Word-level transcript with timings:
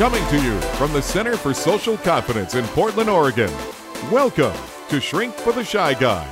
Coming 0.00 0.26
to 0.28 0.42
you 0.42 0.58
from 0.78 0.94
the 0.94 1.02
Center 1.02 1.36
for 1.36 1.52
Social 1.52 1.98
Confidence 1.98 2.54
in 2.54 2.64
Portland, 2.68 3.10
Oregon. 3.10 3.52
Welcome 4.10 4.56
to 4.88 4.98
Shrink 4.98 5.34
for 5.34 5.52
the 5.52 5.62
Shy 5.62 5.92
Guy, 5.92 6.24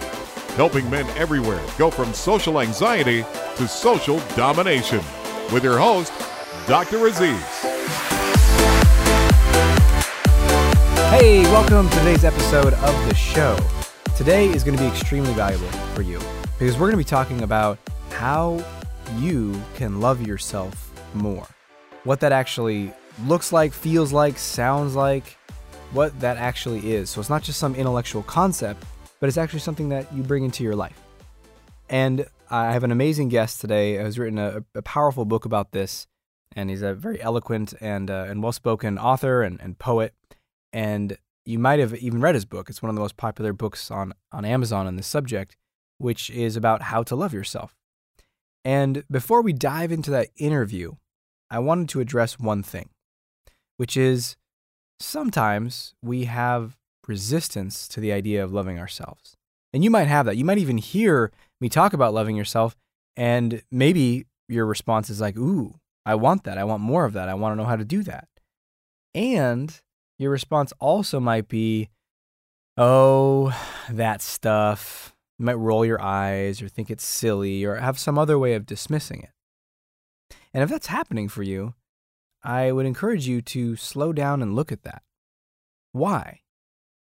helping 0.57 0.89
men 0.89 1.07
everywhere 1.19 1.63
go 1.77 1.91
from 1.91 2.15
social 2.15 2.63
anxiety 2.63 3.27
to 3.57 3.69
social 3.69 4.21
domination. 4.37 5.03
With 5.53 5.65
your 5.65 5.77
host, 5.77 6.15
Dr. 6.67 7.09
Aziz. 7.09 7.45
Hey, 11.11 11.43
welcome 11.53 11.91
to 11.91 11.99
today's 11.99 12.25
episode 12.25 12.73
of 12.73 13.07
the 13.07 13.15
show. 13.15 13.55
Today 14.17 14.49
is 14.49 14.65
going 14.65 14.79
to 14.79 14.83
be 14.83 14.89
extremely 14.89 15.35
valuable 15.35 15.69
for 15.95 16.01
you 16.01 16.19
because 16.59 16.77
we're 16.77 16.91
going 16.91 16.93
to 16.93 16.97
be 16.97 17.05
talking 17.05 17.43
about 17.43 17.79
how 18.13 18.65
you 19.19 19.61
can 19.75 20.01
love 20.01 20.27
yourself 20.27 20.91
more. 21.13 21.47
What 22.05 22.21
that 22.21 22.33
actually 22.33 22.95
looks 23.27 23.53
like, 23.53 23.73
feels 23.73 24.13
like, 24.13 24.39
sounds 24.39 24.95
like, 24.95 25.37
what 25.93 26.19
that 26.21 26.37
actually 26.37 26.93
is. 26.93 27.11
So 27.11 27.21
it's 27.21 27.31
not 27.31 27.43
just 27.43 27.59
some 27.59 27.75
intellectual 27.75 28.23
concept, 28.23 28.85
but 29.21 29.29
it's 29.29 29.39
actually 29.39 29.61
something 29.61 29.89
that 29.89 30.13
you 30.15 30.23
bring 30.23 30.45
into 30.45 30.63
your 30.63 30.77
life. 30.77 31.01
And 31.89 32.27
I 32.51 32.73
have 32.73 32.85
an 32.85 32.93
amazing 32.93 33.29
guest 33.29 33.61
today 33.61 33.97
who's 33.97 34.19
written 34.19 34.39
a, 34.39 34.65
a 34.75 34.83
powerful 34.83 35.25
book 35.25 35.45
about 35.45 35.73
this, 35.73 36.07
and 36.55 36.71
he's 36.71 36.83
a 36.83 36.95
very 36.95 37.21
eloquent 37.21 37.75
and 37.81 38.11
uh, 38.11 38.27
and 38.29 38.43
well 38.43 38.53
spoken 38.53 38.99
author 38.99 39.43
and, 39.43 39.61
and 39.61 39.79
poet. 39.79 40.15
And 40.73 41.17
you 41.45 41.59
might 41.59 41.79
have 41.79 41.95
even 41.95 42.21
read 42.21 42.35
his 42.35 42.45
book. 42.45 42.69
It's 42.69 42.83
one 42.83 42.91
of 42.91 42.95
the 42.95 43.01
most 43.01 43.17
popular 43.17 43.53
books 43.53 43.91
on 43.91 44.13
on 44.33 44.45
Amazon 44.45 44.87
on 44.87 44.97
this 44.97 45.07
subject, 45.07 45.57
which 45.99 46.31
is 46.31 46.57
about 46.57 46.83
how 46.83 47.03
to 47.05 47.17
love 47.17 47.33
yourself. 47.33 47.75
And 48.65 49.05
before 49.11 49.41
we 49.43 49.53
dive 49.53 49.93
into 49.93 50.11
that 50.11 50.29
interview, 50.37 50.97
I 51.51 51.59
wanted 51.59 51.89
to 51.91 52.01
address 52.01 52.39
one 52.39 52.63
thing, 52.63 52.91
which 53.79 53.97
is 53.97 54.37
sometimes 55.01 55.95
we 56.03 56.25
have 56.25 56.77
resistance 57.07 57.89
to 57.89 58.01
the 58.01 58.13
idea 58.13 58.45
of 58.45 58.53
loving 58.53 58.79
ourselves. 58.79 59.35
And 59.73 59.83
you 59.83 59.91
might 59.91 60.09
have 60.09 60.27
that. 60.27 60.37
You 60.37 60.45
might 60.45 60.59
even 60.59 60.79
hear 60.79 61.33
me 61.61 61.69
talk 61.69 61.93
about 61.93 62.15
loving 62.15 62.37
yourself, 62.37 62.77
and 63.17 63.63
maybe 63.71 64.27
your 64.49 64.67
response 64.67 65.11
is 65.11 65.21
like, 65.21 65.37
Ooh, 65.37 65.79
I 66.05 66.15
want 66.15 66.45
that. 66.45 66.59
I 66.59 66.65
want 66.65 66.83
more 66.83 67.05
of 67.05 67.13
that. 67.15 67.29
I 67.29 67.35
want 67.35 67.53
to 67.53 67.57
know 67.57 67.69
how 67.69 67.77
to 67.77 67.85
do 67.85 68.03
that. 68.05 68.29
And 69.15 69.75
your 70.19 70.31
response 70.31 70.73
also 70.79 71.21
might 71.21 71.49
be, 71.49 71.89
Oh, 72.77 73.57
that 73.91 74.23
stuff. 74.23 75.15
You 75.39 75.45
might 75.45 75.55
roll 75.55 75.85
your 75.85 76.01
eyes 76.01 76.63
or 76.63 76.69
think 76.69 76.91
it's 76.91 77.05
silly 77.05 77.65
or 77.65 77.77
have 77.77 77.99
some 77.99 78.19
other 78.19 78.39
way 78.39 78.55
of 78.55 78.67
dismissing 78.67 79.23
it. 79.23 79.31
And 80.53 80.63
if 80.63 80.71
that's 80.71 80.89
happening 80.89 81.29
for 81.29 81.43
you, 81.43 81.75
I 82.49 82.73
would 82.73 82.87
encourage 82.87 83.29
you 83.29 83.43
to 83.43 83.77
slow 83.77 84.15
down 84.15 84.41
and 84.41 84.57
look 84.57 84.73
at 84.73 84.83
that. 84.85 85.03
Why? 85.93 86.41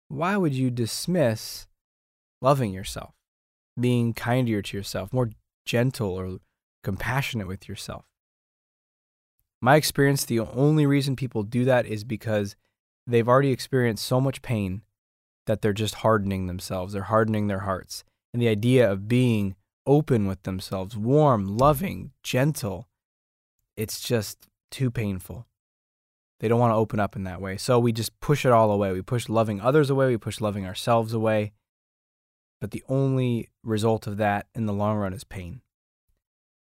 Why 0.09 0.39
would 0.39 0.55
you 0.55 0.71
dismiss 0.71 1.67
loving 2.41 2.73
yourself, 2.73 3.13
being 3.79 4.15
kinder 4.15 4.63
to 4.63 4.77
yourself, 4.77 5.13
more 5.13 5.29
gentle 5.67 6.13
or 6.13 6.39
compassionate 6.83 7.47
with 7.47 7.69
yourself? 7.69 8.07
My 9.61 9.77
experience, 9.77 10.25
the 10.25 10.41
only 10.41 10.87
reason 10.87 11.15
people 11.15 11.43
do 11.43 11.67
that 11.67 11.85
is 11.85 12.05
because 12.05 12.57
they've 13.07 13.29
already 13.29 13.51
experienced 13.51 14.07
so 14.07 14.23
much 14.23 14.41
pain 14.41 14.81
that 15.45 15.61
they're 15.61 15.75
just 15.75 15.97
hardening 15.97 16.47
themselves, 16.47 16.95
they're 16.95 17.03
hardening 17.03 17.49
their 17.49 17.61
hearts. 17.61 18.03
And 18.33 18.41
the 18.41 18.49
idea 18.49 18.91
of 18.91 19.09
being 19.09 19.57
open 19.87 20.27
with 20.27 20.45
themselves, 20.45 20.97
warm, 20.97 21.59
loving, 21.59 22.13
gentle, 22.23 22.89
it's 23.77 24.01
just 24.01 24.49
too 24.71 24.91
painful. 24.91 25.47
They 26.41 26.49
don't 26.49 26.61
want 26.61 26.71
to 26.71 26.77
open 26.77 27.01
up 27.01 27.17
in 27.17 27.25
that 27.25 27.41
way. 27.41 27.57
So 27.57 27.79
we 27.79 27.93
just 27.93 28.19
push 28.21 28.47
it 28.47 28.53
all 28.53 28.71
away. 28.71 28.93
We 28.93 29.03
push 29.03 29.29
loving 29.29 29.61
others 29.61 29.91
away. 29.91 30.09
We 30.09 30.19
push 30.19 30.41
loving 30.41 30.67
ourselves 30.67 31.13
away. 31.13 31.53
But 32.61 32.71
the 32.71 32.85
only 32.89 33.49
result 33.65 34.07
of 34.07 34.17
that 34.19 34.47
in 34.55 34.67
the 34.67 34.73
long 34.73 34.97
run 34.97 35.13
is 35.13 35.25
pain. 35.25 35.63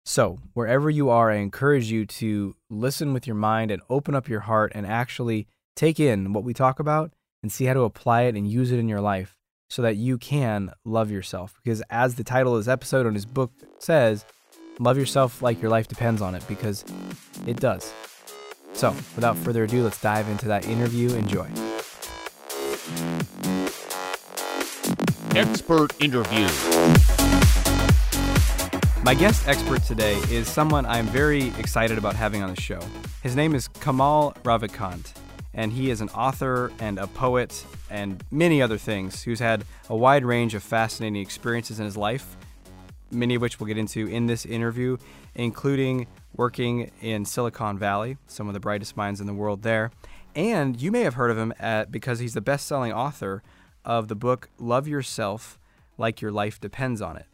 So, 0.04 0.40
wherever 0.54 0.90
you 0.90 1.10
are, 1.10 1.30
I 1.30 1.36
encourage 1.36 1.90
you 1.90 2.06
to 2.06 2.56
listen 2.68 3.12
with 3.12 3.26
your 3.26 3.36
mind 3.36 3.70
and 3.70 3.82
open 3.88 4.16
up 4.16 4.28
your 4.28 4.40
heart 4.40 4.72
and 4.74 4.84
actually 4.84 5.46
take 5.76 6.00
in 6.00 6.32
what 6.32 6.42
we 6.42 6.52
talk 6.52 6.80
about 6.80 7.12
and 7.42 7.52
see 7.52 7.66
how 7.66 7.74
to 7.74 7.82
apply 7.82 8.22
it 8.22 8.34
and 8.34 8.50
use 8.50 8.72
it 8.72 8.80
in 8.80 8.88
your 8.88 9.00
life 9.00 9.36
so 9.70 9.80
that 9.82 9.96
you 9.96 10.18
can 10.18 10.72
love 10.84 11.10
yourself. 11.10 11.54
Because, 11.62 11.82
as 11.88 12.16
the 12.16 12.24
title 12.24 12.56
of 12.56 12.60
this 12.60 12.72
episode 12.72 13.06
and 13.06 13.14
his 13.14 13.26
book 13.26 13.52
says, 13.78 14.24
love 14.82 14.98
yourself 14.98 15.42
like 15.42 15.62
your 15.62 15.70
life 15.70 15.88
depends 15.88 16.20
on 16.20 16.34
it 16.34 16.46
because 16.48 16.84
it 17.46 17.56
does. 17.56 17.92
So, 18.72 18.90
without 19.14 19.36
further 19.36 19.64
ado, 19.64 19.84
let's 19.84 20.00
dive 20.00 20.28
into 20.28 20.46
that 20.48 20.66
interview. 20.66 21.10
Enjoy. 21.10 21.48
Expert 25.34 25.92
Interview. 26.02 26.48
My 29.04 29.14
guest 29.14 29.48
expert 29.48 29.82
today 29.82 30.14
is 30.30 30.46
someone 30.46 30.86
I'm 30.86 31.06
very 31.06 31.48
excited 31.58 31.98
about 31.98 32.14
having 32.14 32.42
on 32.42 32.50
the 32.50 32.60
show. 32.60 32.80
His 33.22 33.34
name 33.34 33.54
is 33.54 33.68
Kamal 33.68 34.32
Ravikant, 34.44 35.12
and 35.54 35.72
he 35.72 35.90
is 35.90 36.00
an 36.00 36.08
author 36.10 36.72
and 36.78 36.98
a 36.98 37.06
poet 37.08 37.64
and 37.90 38.22
many 38.30 38.62
other 38.62 38.78
things 38.78 39.22
who's 39.22 39.40
had 39.40 39.64
a 39.88 39.96
wide 39.96 40.24
range 40.24 40.54
of 40.54 40.62
fascinating 40.62 41.20
experiences 41.20 41.78
in 41.78 41.84
his 41.84 41.96
life, 41.96 42.36
many 43.12 43.34
of 43.34 43.42
which 43.42 43.60
we'll 43.60 43.66
get 43.66 43.78
into 43.78 44.06
in 44.06 44.26
this 44.26 44.44
interview, 44.44 44.96
including 45.34 46.06
working 46.34 46.90
in 47.00 47.24
Silicon 47.24 47.78
Valley, 47.78 48.16
some 48.26 48.48
of 48.48 48.54
the 48.54 48.60
brightest 48.60 48.96
minds 48.96 49.20
in 49.20 49.26
the 49.26 49.34
world 49.34 49.62
there. 49.62 49.90
And 50.34 50.80
you 50.80 50.90
may 50.90 51.02
have 51.02 51.14
heard 51.14 51.30
of 51.30 51.38
him 51.38 51.52
at, 51.58 51.92
because 51.92 52.18
he's 52.18 52.34
the 52.34 52.40
best 52.40 52.66
selling 52.66 52.92
author 52.92 53.42
of 53.84 54.08
the 54.08 54.14
book 54.14 54.48
Love 54.58 54.88
Yourself 54.88 55.58
Like 55.98 56.20
Your 56.20 56.32
Life 56.32 56.60
Depends 56.60 57.02
on 57.02 57.16
It. 57.16 57.26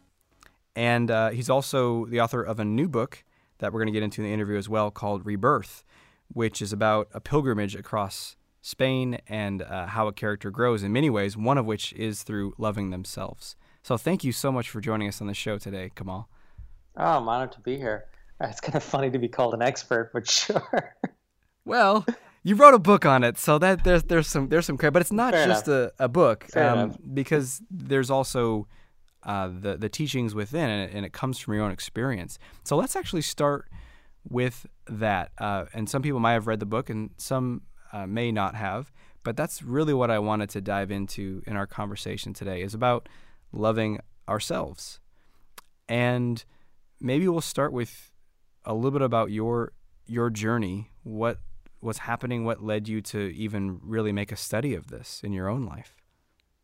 And 0.75 1.11
uh, 1.11 1.31
he's 1.31 1.51
also 1.51 2.07
the 2.07 2.21
author 2.21 2.43
of 2.43 2.59
a 2.59 2.65
new 2.65 2.89
book 2.89 3.25
that 3.59 3.73
we're 3.73 3.81
going 3.81 3.93
to 3.93 3.93
get 3.93 4.03
into 4.03 4.23
in 4.23 4.29
the 4.29 4.35
interview 4.35 4.57
as 4.57 4.69
well 4.69 4.91
called 4.91 5.27
Rebirth, 5.27 5.85
which 6.33 6.61
is 6.63 6.73
about 6.73 7.09
a 7.13 7.21
pilgrimage 7.21 7.75
across 7.75 8.37
Spain 8.61 9.19
and 9.29 9.63
uh, 9.63 9.87
how 9.87 10.09
a 10.09 10.13
character 10.13 10.51
grows 10.51 10.83
in 10.83 10.93
many 10.93 11.11
ways, 11.11 11.37
one 11.37 11.59
of 11.59 11.67
which 11.67 11.93
is 11.95 12.23
through 12.23 12.55
loving 12.59 12.91
themselves. 12.91 13.57
So 13.89 13.97
thank 13.97 14.23
you 14.23 14.33
so 14.33 14.53
much 14.53 14.69
for 14.69 14.83
joining 14.83 15.09
us 15.09 15.23
on 15.23 15.29
the 15.29 15.33
show 15.33 15.57
today, 15.57 15.91
Kamal. 15.97 16.29
Oh, 16.99 17.17
I'm 17.17 17.27
honored 17.27 17.53
to 17.53 17.61
be 17.61 17.79
here. 17.79 18.05
It's 18.39 18.61
kind 18.61 18.75
of 18.75 18.83
funny 18.83 19.11
to 19.11 19.19
be 19.19 19.29
called 19.29 19.55
an 19.55 19.63
expert, 19.63 20.11
but 20.13 20.29
sure. 20.31 20.95
Well, 21.65 22.05
you 22.43 22.55
wrote 22.57 22.75
a 22.75 22.79
book 22.79 23.07
on 23.07 23.25
it, 23.25 23.39
so 23.39 23.57
that 23.57 23.85
there's 23.85 24.03
there's 24.03 24.29
some 24.29 24.51
there's 24.51 24.67
some 24.67 24.77
credit, 24.77 24.93
but 24.93 25.01
it's 25.01 25.11
not 25.11 25.33
Fair 25.33 25.47
just 25.47 25.69
a, 25.69 25.91
a 25.99 26.07
book 26.07 26.55
um, 26.55 26.99
because 27.15 27.63
there's 27.71 28.11
also 28.11 28.69
uh, 29.23 29.49
the 29.59 29.79
the 29.79 29.89
teachings 29.89 30.35
within, 30.35 30.69
and 30.69 30.91
it, 30.91 30.95
and 30.95 31.07
it 31.07 31.15
comes 31.15 31.39
from 31.39 31.55
your 31.55 31.63
own 31.63 31.73
experience. 31.73 32.39
So 32.65 32.77
let's 32.77 32.95
actually 32.95 33.23
start 33.23 33.71
with 34.29 34.67
that. 34.87 35.31
Uh, 35.39 35.65
and 35.73 35.89
some 35.89 36.03
people 36.03 36.21
might 36.21 36.35
have 36.35 36.47
read 36.47 36.61
the 36.61 36.67
book, 36.67 36.91
and 36.91 37.09
some 37.17 37.63
uh, 37.95 38.07
may 38.07 38.33
not 38.33 38.55
have. 38.55 38.93
But 39.23 39.35
that's 39.39 39.63
really 39.63 39.95
what 39.95 40.11
I 40.11 40.19
wanted 40.19 40.51
to 40.51 40.61
dive 40.61 40.91
into 40.91 41.43
in 41.47 41.57
our 41.57 41.67
conversation 41.67 42.35
today 42.35 42.61
is 42.61 42.75
about 42.75 43.09
loving 43.53 44.01
ourselves, 44.29 45.01
and 45.89 46.45
maybe 47.01 47.29
we'll 47.29 47.41
start 47.41 47.73
with 47.73 48.11
a 48.65 48.75
little 48.75 48.91
bit 48.91 49.03
about 49.03 49.31
your 49.31 49.73
your 50.07 50.31
journey. 50.31 50.91
What 51.03 51.39
was 51.81 51.99
happening? 51.99 52.45
What 52.45 52.63
led 52.63 52.89
you 52.89 53.01
to 53.03 53.19
even 53.35 53.81
really 53.83 54.13
make 54.13 54.33
a 54.33 54.37
study 54.37 54.75
of 54.75 54.89
this 54.89 55.21
in 55.23 55.33
your 55.33 55.49
own 55.49 55.65
life? 55.65 55.95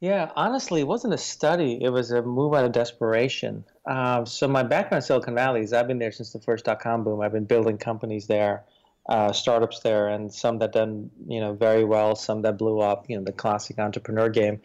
Yeah, 0.00 0.30
honestly, 0.36 0.80
it 0.80 0.86
wasn't 0.86 1.14
a 1.14 1.18
study. 1.18 1.78
It 1.80 1.88
was 1.88 2.10
a 2.10 2.20
move 2.20 2.52
out 2.52 2.64
of 2.64 2.72
desperation. 2.72 3.64
Uh, 3.86 4.24
so 4.26 4.46
my 4.46 4.62
background 4.62 5.02
in 5.02 5.06
Silicon 5.06 5.34
Valley 5.34 5.62
is 5.62 5.72
I've 5.72 5.86
been 5.86 5.98
there 5.98 6.12
since 6.12 6.32
the 6.32 6.40
first 6.40 6.66
dot-com 6.66 7.04
boom. 7.04 7.22
I've 7.22 7.32
been 7.32 7.46
building 7.46 7.78
companies 7.78 8.26
there, 8.26 8.64
uh, 9.08 9.32
startups 9.32 9.80
there, 9.80 10.08
and 10.08 10.34
some 10.34 10.58
that 10.58 10.72
done 10.72 11.10
you 11.26 11.40
know 11.40 11.54
very 11.54 11.84
well, 11.84 12.16
some 12.16 12.42
that 12.42 12.58
blew 12.58 12.80
up. 12.80 13.08
You 13.08 13.16
know 13.16 13.24
the 13.24 13.32
classic 13.32 13.78
entrepreneur 13.78 14.28
game, 14.28 14.60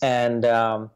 and 0.00 0.44
um, 0.44 0.90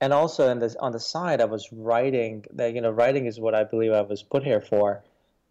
and 0.00 0.12
also 0.12 0.50
in 0.50 0.58
this 0.58 0.76
on 0.76 0.92
the 0.92 1.00
side, 1.00 1.40
I 1.40 1.46
was 1.46 1.68
writing. 1.72 2.44
That 2.52 2.74
you 2.74 2.80
know 2.80 2.90
writing 2.90 3.26
is 3.26 3.40
what 3.40 3.54
I 3.54 3.64
believe 3.64 3.92
I 3.92 4.02
was 4.02 4.22
put 4.22 4.44
here 4.44 4.60
for 4.60 5.02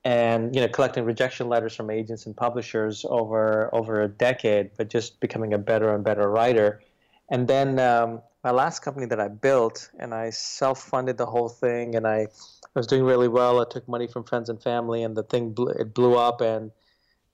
and 0.06 0.54
you 0.56 0.62
know 0.62 0.68
collecting 0.68 1.04
rejection 1.04 1.50
letters 1.50 1.76
from 1.76 1.90
agents 1.90 2.28
and 2.28 2.38
publishers 2.38 3.06
over 3.10 3.74
over 3.74 4.04
a 4.04 4.08
decade, 4.08 4.70
but 4.78 4.90
just 4.90 5.20
becoming 5.20 5.54
a 5.54 5.58
better 5.58 5.94
and 5.94 6.04
better 6.04 6.30
writer. 6.30 6.82
And 7.30 7.48
then 7.48 7.80
um, 7.80 8.22
my 8.44 8.52
last 8.52 8.80
company 8.80 9.08
that 9.08 9.20
I 9.20 9.28
built, 9.28 9.90
and 10.00 10.14
I 10.14 10.30
self-funded 10.30 11.18
the 11.18 11.26
whole 11.26 11.50
thing, 11.50 11.96
and 11.96 12.06
I 12.06 12.28
was 12.76 12.86
doing 12.86 13.04
really 13.04 13.28
well. 13.28 13.60
I 13.60 13.66
took 13.68 13.88
money 13.88 14.06
from 14.06 14.24
friends 14.24 14.48
and 14.48 14.62
family, 14.62 15.02
and 15.02 15.18
the 15.18 15.24
thing 15.24 15.52
blew, 15.52 15.70
it 15.70 15.96
blew 15.96 16.16
up, 16.16 16.42
and 16.42 16.72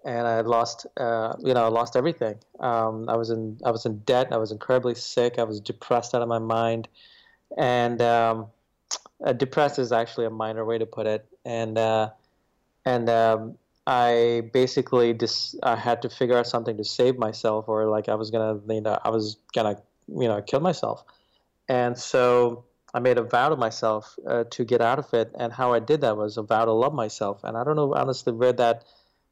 and 0.06 0.28
I 0.28 0.42
lost 0.42 0.88
uh, 0.98 1.34
you 1.40 1.54
know 1.54 1.64
I 1.64 1.68
lost 1.68 1.96
everything. 1.96 2.36
Um, 2.60 3.08
I 3.10 3.16
was 3.16 3.30
in 3.30 3.60
I 3.66 3.72
was 3.72 3.86
in 3.86 4.00
debt. 4.00 4.28
I 4.32 4.38
was 4.38 4.52
incredibly 4.52 4.96
sick. 4.96 5.40
I 5.40 5.44
was 5.44 5.60
depressed 5.60 6.16
out 6.16 6.22
of 6.22 6.28
my 6.28 6.40
mind, 6.40 6.88
and 7.58 8.02
um, 8.02 8.48
uh, 9.26 9.34
depressed 9.34 9.80
is 9.80 9.92
actually 9.92 10.26
a 10.26 10.30
minor 10.30 10.66
way 10.66 10.78
to 10.78 10.86
put 10.86 11.08
it. 11.08 11.26
And 11.46 11.78
uh, 11.78 12.10
and 12.86 13.10
um, 13.10 13.58
I 13.88 14.50
basically 14.54 15.14
just 15.14 15.56
I 15.64 15.76
had 15.76 16.02
to 16.04 16.10
figure 16.10 16.38
out 16.38 16.48
something 16.48 16.78
to 16.78 16.84
save 16.84 17.18
myself, 17.18 17.68
or 17.68 17.86
like 17.86 18.10
I 18.10 18.16
was 18.16 18.32
gonna, 18.32 18.60
you 18.74 18.82
know, 18.82 19.00
I 19.04 19.10
was 19.10 19.38
gonna, 19.54 19.82
you 20.08 20.28
know, 20.28 20.42
kill 20.42 20.60
myself. 20.60 21.04
And 21.68 21.98
so 21.98 22.66
I 22.94 23.00
made 23.00 23.18
a 23.18 23.24
vow 23.24 23.50
to 23.50 23.56
myself 23.56 24.18
uh, 24.28 24.44
to 24.52 24.66
get 24.66 24.82
out 24.82 25.00
of 25.00 25.14
it. 25.14 25.32
And 25.38 25.54
how 25.54 25.74
I 25.74 25.80
did 25.80 26.02
that 26.02 26.18
was 26.18 26.38
a 26.38 26.44
vow 26.44 26.66
to 26.66 26.72
love 26.74 26.94
myself. 26.94 27.44
And 27.44 27.58
I 27.58 27.64
don't 27.64 27.76
know 27.76 27.94
honestly 27.94 28.34
where 28.34 28.54
that 28.54 28.84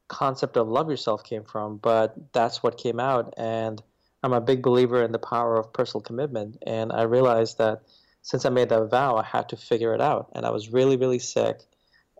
concept 0.09 0.57
of 0.57 0.67
love 0.67 0.89
yourself 0.89 1.23
came 1.23 1.44
from, 1.44 1.77
but 1.77 2.15
that's 2.33 2.61
what 2.61 2.77
came 2.77 3.00
out. 3.00 3.33
And 3.38 3.81
I'm 4.21 4.33
a 4.33 4.41
big 4.41 4.61
believer 4.61 5.01
in 5.03 5.13
the 5.13 5.19
power 5.19 5.56
of 5.57 5.71
personal 5.71 6.01
commitment. 6.01 6.57
And 6.67 6.91
I 6.91 7.03
realized 7.03 7.57
that 7.59 7.83
since 8.21 8.44
I 8.44 8.50
made 8.50 8.69
that 8.69 8.89
vow, 8.89 9.15
I 9.15 9.23
had 9.23 9.47
to 9.50 9.56
figure 9.56 9.94
it 9.94 10.01
out. 10.01 10.29
And 10.33 10.45
I 10.45 10.50
was 10.50 10.69
really, 10.69 10.97
really 10.97 11.19
sick 11.19 11.61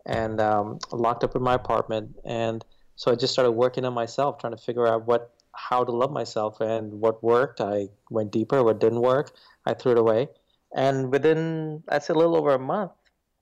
and 0.06 0.40
um, 0.40 0.78
locked 0.92 1.24
up 1.24 1.36
in 1.36 1.42
my 1.42 1.54
apartment. 1.54 2.16
And 2.24 2.64
so 2.96 3.12
I 3.12 3.16
just 3.16 3.32
started 3.32 3.52
working 3.52 3.84
on 3.84 3.92
myself, 3.92 4.38
trying 4.38 4.56
to 4.56 4.62
figure 4.62 4.86
out 4.86 5.06
what, 5.06 5.34
how 5.52 5.84
to 5.84 5.92
love 5.92 6.10
myself 6.10 6.60
and 6.60 7.00
what 7.00 7.22
worked. 7.22 7.60
I 7.60 7.88
went 8.08 8.30
deeper. 8.32 8.62
What 8.62 8.80
didn't 8.80 9.00
work, 9.00 9.32
I 9.66 9.74
threw 9.74 9.92
it 9.92 9.98
away. 9.98 10.28
And 10.74 11.10
within, 11.10 11.82
I'd 11.88 12.04
say 12.04 12.14
a 12.14 12.16
little 12.16 12.36
over 12.36 12.54
a 12.54 12.58
month, 12.58 12.92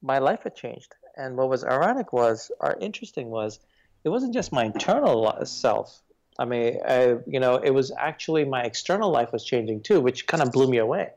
my 0.02 0.18
life 0.18 0.40
had 0.44 0.56
changed. 0.56 0.94
And 1.16 1.36
what 1.36 1.48
was 1.48 1.64
ironic 1.64 2.12
was, 2.12 2.50
or 2.60 2.76
interesting 2.80 3.28
was, 3.28 3.60
it 4.04 4.08
wasn't 4.08 4.34
just 4.34 4.52
my 4.52 4.64
internal 4.64 5.32
self. 5.44 6.00
I 6.38 6.44
mean, 6.44 6.78
I, 6.86 7.16
you 7.26 7.40
know, 7.40 7.56
it 7.56 7.70
was 7.70 7.90
actually 7.98 8.44
my 8.44 8.62
external 8.62 9.10
life 9.10 9.32
was 9.32 9.44
changing 9.44 9.82
too, 9.82 10.00
which 10.00 10.26
kind 10.26 10.42
of 10.42 10.52
blew 10.52 10.68
me 10.68 10.78
away. 10.78 11.10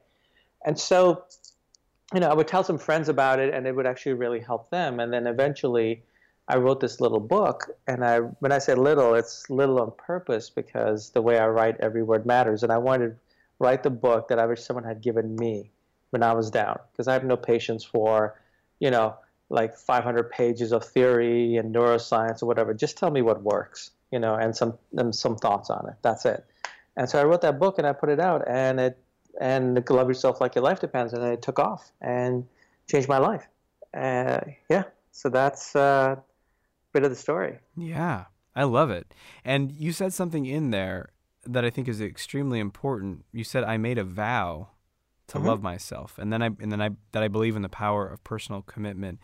And 0.66 0.80
so, 0.80 1.26
you 2.14 2.20
know, 2.20 2.28
I 2.28 2.34
would 2.34 2.48
tell 2.48 2.64
some 2.64 2.78
friends 2.78 3.08
about 3.08 3.40
it, 3.40 3.54
and 3.54 3.68
it 3.68 3.76
would 3.76 3.86
actually 3.86 4.14
really 4.14 4.40
help 4.40 4.70
them. 4.70 5.00
And 5.00 5.14
then 5.14 5.28
eventually, 5.28 6.04
I 6.48 6.58
wrote 6.58 6.80
this 6.80 7.00
little 7.00 7.20
book. 7.20 7.70
And 7.88 8.04
I, 8.04 8.20
when 8.20 8.52
I 8.52 8.58
say 8.58 8.74
little, 8.76 9.14
it's 9.14 9.50
little 9.50 9.80
on 9.80 9.92
purpose 9.98 10.50
because 10.50 11.12
the 11.12 11.22
way 11.22 11.40
I 11.40 11.48
write, 11.48 11.78
every 11.80 12.04
word 12.04 12.26
matters. 12.26 12.64
And 12.64 12.72
I 12.72 12.80
wanted 12.80 13.10
to 13.10 13.16
write 13.60 13.84
the 13.84 13.90
book 13.92 14.28
that 14.28 14.40
I 14.40 14.46
wish 14.46 14.62
someone 14.62 14.84
had 14.84 15.02
given 15.02 15.36
me 15.36 15.72
when 16.10 16.24
I 16.24 16.34
was 16.34 16.52
down, 16.52 16.80
because 16.92 17.08
I 17.08 17.14
have 17.14 17.24
no 17.24 17.38
patience 17.38 17.84
for, 17.86 18.38
you 18.80 18.92
know, 18.92 19.16
like 19.52 19.76
500 19.78 20.32
pages 20.32 20.72
of 20.72 20.84
theory 20.84 21.58
and 21.58 21.76
neuroscience 21.76 22.42
or 22.42 22.46
whatever. 22.46 22.74
Just 22.74 22.98
tell 22.98 23.12
me 23.12 23.22
what 23.22 23.44
works, 23.44 23.92
you 24.12 24.20
know, 24.20 24.36
and 24.36 24.56
some 24.56 24.78
and 24.98 25.14
some 25.14 25.36
thoughts 25.36 25.70
on 25.70 25.88
it. 25.90 25.96
That's 26.02 26.26
it. 26.26 26.46
And 26.98 27.10
so 27.10 27.20
I 27.20 27.24
wrote 27.24 27.42
that 27.42 27.60
book 27.60 27.78
and 27.78 27.86
I 27.86 27.94
put 27.94 28.10
it 28.10 28.20
out, 28.20 28.44
and 28.48 28.80
it 28.80 28.98
and 29.40 29.88
love 29.90 30.08
yourself 30.08 30.42
like 30.42 30.56
your 30.56 30.64
life 30.64 30.80
depends, 30.80 31.14
and 31.14 31.24
it 31.24 31.42
took 31.42 31.60
off 31.60 31.92
and 32.02 32.46
changed 32.90 33.08
my 33.08 33.18
life. 33.18 33.46
Uh, 33.94 34.40
yeah, 34.70 34.84
so 35.12 35.30
that's 35.30 35.76
uh, 35.76 36.16
a 36.18 36.24
bit 36.94 37.04
of 37.04 37.10
the 37.10 37.16
story. 37.16 37.60
Yeah, 37.76 38.26
I 38.56 38.64
love 38.64 38.90
it. 38.90 39.14
And 39.44 39.72
you 39.72 39.92
said 39.92 40.14
something 40.14 40.46
in 40.46 40.72
there 40.72 41.10
that 41.46 41.66
I 41.66 41.70
think 41.70 41.88
is 41.88 42.02
extremely 42.02 42.60
important. 42.60 43.26
You 43.32 43.44
said 43.44 43.64
I 43.64 43.78
made 43.78 43.98
a 43.98 44.04
vow 44.04 44.70
to 45.28 45.38
mm-hmm. 45.38 45.48
love 45.48 45.64
myself, 45.64 46.18
and 46.18 46.32
then 46.32 46.42
I 46.42 46.48
and 46.48 46.72
then 46.72 46.82
I 46.82 46.90
that 47.14 47.24
I 47.24 47.28
believe 47.28 47.56
in 47.56 47.62
the 47.62 47.70
power 47.70 48.08
of 48.08 48.24
personal 48.24 48.62
commitment. 48.62 49.20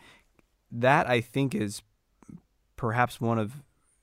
That 0.70 1.08
I 1.08 1.20
think 1.20 1.54
is 1.54 1.82
perhaps 2.76 3.20
one 3.20 3.38
of 3.38 3.62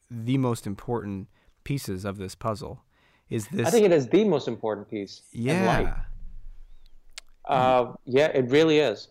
the 0.10 0.38
most 0.38 0.66
important 0.66 1.28
pieces 1.64 2.06
of 2.06 2.18
this 2.18 2.36
puzzle. 2.36 2.84
Is 3.30 3.48
this? 3.48 3.68
I 3.68 3.72
think 3.72 3.86
it 3.86 3.92
is 3.92 4.08
the 4.08 4.24
most 4.24 4.48
important 4.48 4.90
piece. 4.90 5.22
Yeah. 5.32 6.00
Uh, 7.46 7.94
yeah, 8.06 8.28
it 8.28 8.50
really 8.50 8.80
is. 8.80 9.10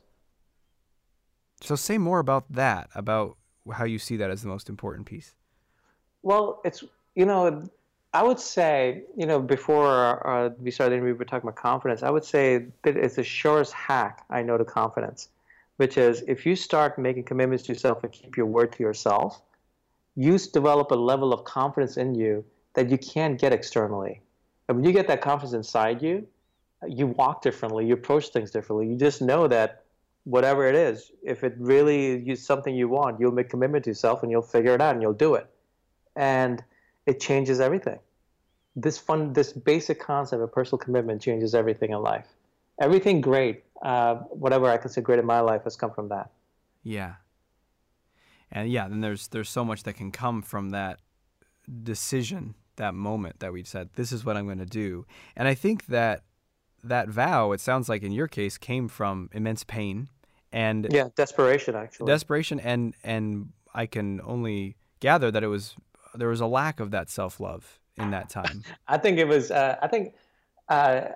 So 1.61 1.77
say 1.77 1.99
more 1.99 2.19
about 2.19 2.51
that, 2.53 2.91
about 2.95 3.37
how 3.73 3.85
you 3.85 3.99
see 3.99 4.17
that 4.17 4.31
as 4.31 4.43
the 4.43 4.49
most 4.49 4.69
important 4.69 5.07
piece. 5.07 5.35
Well, 6.23 6.61
it's 6.65 6.85
you 7.15 7.27
know 7.27 7.69
I 8.15 8.23
would 8.23 8.39
say, 8.39 9.03
you 9.17 9.27
know, 9.27 9.41
before 9.41 10.25
uh, 10.25 10.51
we 10.61 10.71
started, 10.71 11.03
we 11.03 11.13
were 11.13 11.25
talking 11.25 11.49
about 11.49 11.61
confidence. 11.61 12.05
I 12.05 12.11
would 12.11 12.25
say 12.25 12.67
that 12.85 12.97
it's 12.97 13.17
the 13.17 13.25
surest 13.25 13.73
hack 13.73 14.25
I 14.31 14.41
know 14.41 14.57
to 14.57 14.65
confidence, 14.65 15.31
which 15.77 15.99
is 15.99 16.23
if 16.29 16.47
you 16.47 16.57
start 16.57 16.99
making 16.99 17.25
commitments 17.25 17.65
to 17.65 17.73
yourself 17.73 18.03
and 18.03 18.13
keep 18.13 18.37
your 18.37 18.47
word 18.47 18.73
to 18.73 18.83
yourself, 18.83 19.43
you 20.17 20.39
develop 20.39 20.91
a 20.91 20.95
level 20.95 21.33
of 21.33 21.45
confidence 21.45 21.97
in 21.97 22.15
you 22.15 22.45
that 22.75 22.91
you 22.91 22.99
can't 22.99 23.41
get 23.41 23.53
externally. 23.53 24.21
And 24.69 24.79
when 24.79 24.85
you 24.85 24.93
get 24.93 25.09
that 25.09 25.21
confidence 25.21 25.55
inside 25.55 26.03
you, 26.03 26.27
you 26.87 27.07
walk 27.07 27.43
differently, 27.43 27.87
you 27.87 27.95
approach 27.95 28.29
things 28.29 28.51
differently. 28.51 28.89
You 28.89 28.97
just 28.97 29.23
know 29.23 29.49
that 29.49 29.85
whatever 30.25 30.67
it 30.67 30.75
is, 30.75 31.11
if 31.23 31.45
it 31.45 31.55
really 31.59 32.29
is 32.29 32.45
something 32.45 32.75
you 32.75 32.89
want, 32.89 33.21
you'll 33.21 33.33
make 33.33 33.49
commitment 33.49 33.85
to 33.85 33.91
yourself 33.91 34.23
and 34.23 34.31
you'll 34.31 34.43
figure 34.43 34.75
it 34.75 34.81
out 34.81 34.95
and 34.95 35.03
you'll 35.03 35.13
do 35.13 35.35
it. 35.35 35.47
And 36.17 36.63
it 37.07 37.21
changes 37.21 37.61
everything. 37.61 37.99
This 38.77 38.99
fun, 38.99 39.33
this 39.33 39.53
basic 39.53 40.01
concept 40.01 40.43
of 40.43 40.53
personal 40.53 40.79
commitment 40.79 41.21
changes 41.23 41.55
everything 41.55 41.91
in 41.91 42.01
life. 42.01 42.27
Everything 42.81 43.21
great, 43.21 43.65
uh, 43.83 44.17
whatever 44.31 44.67
I 44.67 44.77
consider 44.77 45.05
great 45.05 45.19
in 45.19 45.27
my 45.27 45.41
life, 45.41 45.65
has 45.65 45.77
come 45.77 45.93
from 45.93 46.09
that. 46.09 46.31
Yeah, 46.83 47.15
and 48.51 48.71
yeah, 48.71 48.89
then 48.89 49.01
there's 49.01 49.29
there's 49.29 49.49
so 49.49 49.65
much 49.65 49.85
that 49.85 49.95
can 49.95 50.11
come 50.11 50.43
from 50.43 50.71
that 50.71 51.01
decision, 51.83 52.55
that 52.77 52.95
moment 52.95 53.41
that 53.41 53.53
we 53.53 53.65
said, 53.65 53.91
"This 53.95 54.13
is 54.13 54.25
what 54.25 54.37
I'm 54.37 54.47
going 54.47 54.59
to 54.59 54.67
do," 54.67 55.07
and 55.37 55.49
I 55.49 55.55
think 55.55 55.87
that 55.87 56.25
that 56.83 57.09
vow, 57.09 57.53
it 57.53 57.61
sounds 57.61 57.89
like 57.89 58.03
in 58.03 58.13
your 58.13 58.29
case, 58.29 58.59
came 58.59 58.89
from 58.89 59.31
immense 59.33 59.65
pain 59.65 60.09
and 60.55 60.87
yeah, 60.91 61.09
desperation 61.17 61.75
actually. 61.75 62.07
Desperation, 62.07 62.61
and 62.61 62.95
and 63.03 63.53
I 63.75 63.87
can 63.87 64.21
only 64.25 64.77
gather 65.01 65.31
that 65.33 65.43
it 65.43 65.49
was 65.49 65.75
there 66.15 66.29
was 66.29 66.41
a 66.41 66.47
lack 66.47 66.79
of 66.79 66.93
that 66.93 67.11
self 67.11 67.41
love 67.41 67.81
in 67.97 68.13
that 68.13 68.31
time. 68.31 68.63
I 68.89 68.97
think 68.99 69.19
it 69.19 69.27
was. 69.27 69.51
Uh, 69.51 69.77
I 69.83 69.89
think 69.89 70.15
uh, 70.69 71.09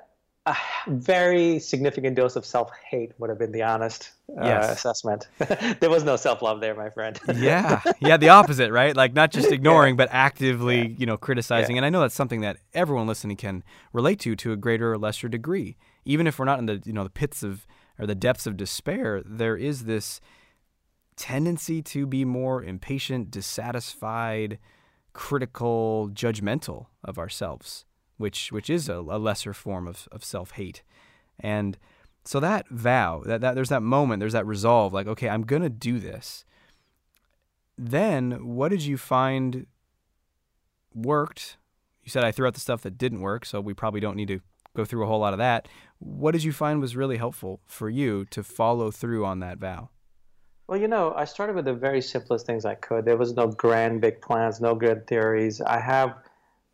a 0.49 0.91
very 0.91 1.59
significant 1.59 2.17
dose 2.17 2.37
of 2.37 2.45
self 2.45 2.71
hate 2.89 3.12
would 3.19 3.31
have 3.31 3.39
been 3.39 3.53
the 3.53 3.62
honest 3.62 4.11
uh, 4.31 4.45
yes. 4.45 4.71
assessment. 4.71 5.29
there 5.81 5.91
was 5.91 6.05
no 6.05 6.17
self 6.17 6.43
love 6.43 6.61
there, 6.61 6.75
my 6.75 6.91
friend. 6.91 7.19
yeah, 7.37 7.83
yeah, 8.00 8.17
the 8.17 8.29
opposite, 8.29 8.71
right? 8.73 8.97
Like 8.97 9.15
not 9.15 9.31
just 9.31 9.53
ignoring, 9.53 9.95
yeah. 9.95 10.05
but 10.05 10.09
actively, 10.11 10.89
yeah. 10.89 10.97
you 10.99 11.06
know, 11.06 11.17
criticizing. 11.17 11.77
Yeah. 11.77 11.81
And 11.81 11.87
I 11.87 11.91
know 11.91 12.00
that's 12.00 12.15
something 12.15 12.41
that 12.41 12.59
everyone 12.75 13.06
listening 13.06 13.37
can 13.37 13.62
relate 13.93 14.21
to 14.21 14.37
to 14.37 14.53
a 14.53 14.56
greater 14.56 14.93
or 14.93 14.99
lesser 14.99 15.29
degree. 15.29 15.77
Even 16.05 16.27
if 16.27 16.39
we're 16.39 16.45
not 16.45 16.59
in 16.59 16.67
the 16.67 16.83
you 16.85 16.93
know 16.93 17.05
the 17.05 17.11
pits 17.11 17.43
of 17.43 17.67
or 17.99 18.06
the 18.06 18.15
depths 18.15 18.47
of 18.47 18.56
despair, 18.56 19.23
there 19.25 19.56
is 19.56 19.85
this 19.85 20.21
tendency 21.17 21.83
to 21.83 22.06
be 22.06 22.25
more 22.25 22.62
impatient, 22.62 23.31
dissatisfied 23.31 24.59
critical, 25.19 26.09
judgmental 26.12 26.87
of 27.02 27.19
ourselves, 27.19 27.85
which 28.18 28.52
which 28.52 28.68
is 28.68 28.88
a, 28.88 28.96
a 28.96 29.18
lesser 29.18 29.52
form 29.52 29.88
of, 29.88 30.08
of 30.12 30.22
self 30.22 30.52
hate. 30.52 30.82
And 31.40 31.78
so 32.25 32.40
that 32.40 32.68
vow, 32.68 33.22
that, 33.25 33.40
that 33.40 33.54
there's 33.54 33.70
that 33.70 33.82
moment, 33.82 34.20
there's 34.20 34.34
that 34.34 34.46
resolve, 34.46 34.92
like, 34.92 35.06
okay, 35.06 35.28
I'm 35.28 35.42
gonna 35.42 35.70
do 35.70 35.98
this. 35.98 36.44
Then 37.78 38.54
what 38.54 38.68
did 38.68 38.82
you 38.82 38.98
find 38.98 39.66
worked? 40.94 41.56
You 42.02 42.10
said 42.10 42.25
I 42.25 42.32
threw 42.32 42.46
out 42.46 42.54
the 42.54 42.60
stuff 42.60 42.82
that 42.82 42.98
didn't 42.98 43.20
work, 43.20 43.46
so 43.46 43.60
we 43.60 43.72
probably 43.72 44.00
don't 44.00 44.16
need 44.16 44.28
to 44.28 44.40
go 44.76 44.84
through 44.84 45.04
a 45.04 45.06
whole 45.06 45.20
lot 45.20 45.32
of 45.32 45.38
that. 45.38 45.68
What 45.98 46.32
did 46.32 46.44
you 46.44 46.52
find 46.52 46.80
was 46.80 46.96
really 46.96 47.16
helpful 47.16 47.60
for 47.66 47.88
you 47.88 48.25
to 48.26 48.42
follow 48.42 48.90
through 48.90 49.25
on 49.25 49.40
that 49.40 49.58
vow? 49.58 49.90
Well, 50.68 50.78
you 50.78 50.87
know, 50.87 51.14
I 51.16 51.25
started 51.25 51.56
with 51.56 51.64
the 51.64 51.72
very 51.72 52.02
simplest 52.02 52.44
things 52.44 52.66
I 52.66 52.75
could. 52.75 53.06
There 53.06 53.16
was 53.16 53.32
no 53.32 53.46
grand 53.46 54.02
big 54.02 54.20
plans, 54.20 54.60
no 54.60 54.75
good 54.75 55.06
theories. 55.06 55.62
I 55.62 55.80
have, 55.80 56.14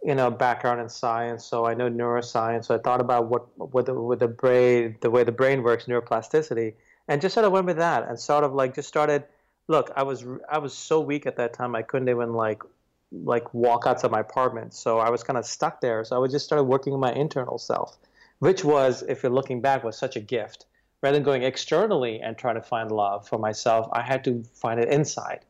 you 0.04 0.14
know, 0.14 0.30
background 0.30 0.80
in 0.80 0.88
science, 0.88 1.44
so 1.44 1.64
I 1.64 1.75
know 1.75 1.88
neuroscience. 1.88 2.66
So 2.66 2.75
I 2.75 2.78
thought 2.78 3.00
about 3.00 3.28
what 3.28 3.46
with 3.73 3.87
the, 3.87 3.94
with 3.94 4.20
the 4.20 4.28
brain, 4.28 4.96
the 5.00 5.11
way 5.11 5.25
the 5.25 5.32
brain 5.32 5.62
works, 5.62 5.87
neuroplasticity, 5.87 6.75
and 7.08 7.20
just 7.20 7.34
sort 7.34 7.46
of 7.46 7.52
went 7.52 7.66
with 7.66 7.78
that, 7.78 8.06
and 8.08 8.18
sort 8.18 8.44
of 8.44 8.52
like 8.52 8.75
just 8.75 8.88
started. 8.88 9.25
Look, 9.66 9.90
I 9.96 10.02
was 10.02 10.25
I 10.49 10.58
was 10.58 10.76
so 10.76 11.00
weak 11.00 11.26
at 11.26 11.37
that 11.37 11.54
time, 11.54 11.75
I 11.75 11.82
couldn't 11.82 12.08
even 12.08 12.34
like 12.34 12.62
like 13.11 13.54
walk 13.54 13.84
outside 13.87 14.11
my 14.11 14.20
apartment, 14.20 14.75
so 14.75 14.99
I 14.99 15.08
was 15.11 15.23
kind 15.23 15.38
of 15.38 15.46
stuck 15.46 15.80
there. 15.80 16.04
So 16.04 16.16
I 16.16 16.18
would 16.18 16.30
just 16.30 16.44
started 16.44 16.64
working 16.64 16.92
on 16.92 17.00
my 17.00 17.12
internal 17.12 17.58
self, 17.58 17.96
which 18.40 18.64
was, 18.64 19.02
if 19.08 19.23
you're 19.23 19.32
looking 19.32 19.61
back, 19.61 19.84
was 19.84 19.96
such 19.96 20.16
a 20.16 20.20
gift 20.20 20.66
rather 21.04 21.16
than 21.16 21.23
going 21.23 21.42
externally 21.42 22.20
and 22.23 22.38
trying 22.38 22.54
to 22.54 22.62
find 22.62 22.90
love 22.90 23.28
for 23.28 23.38
myself, 23.38 23.87
I 23.92 24.00
had 24.00 24.25
to 24.25 24.42
find 24.54 24.80
it 24.80 24.88
inside. 24.88 25.40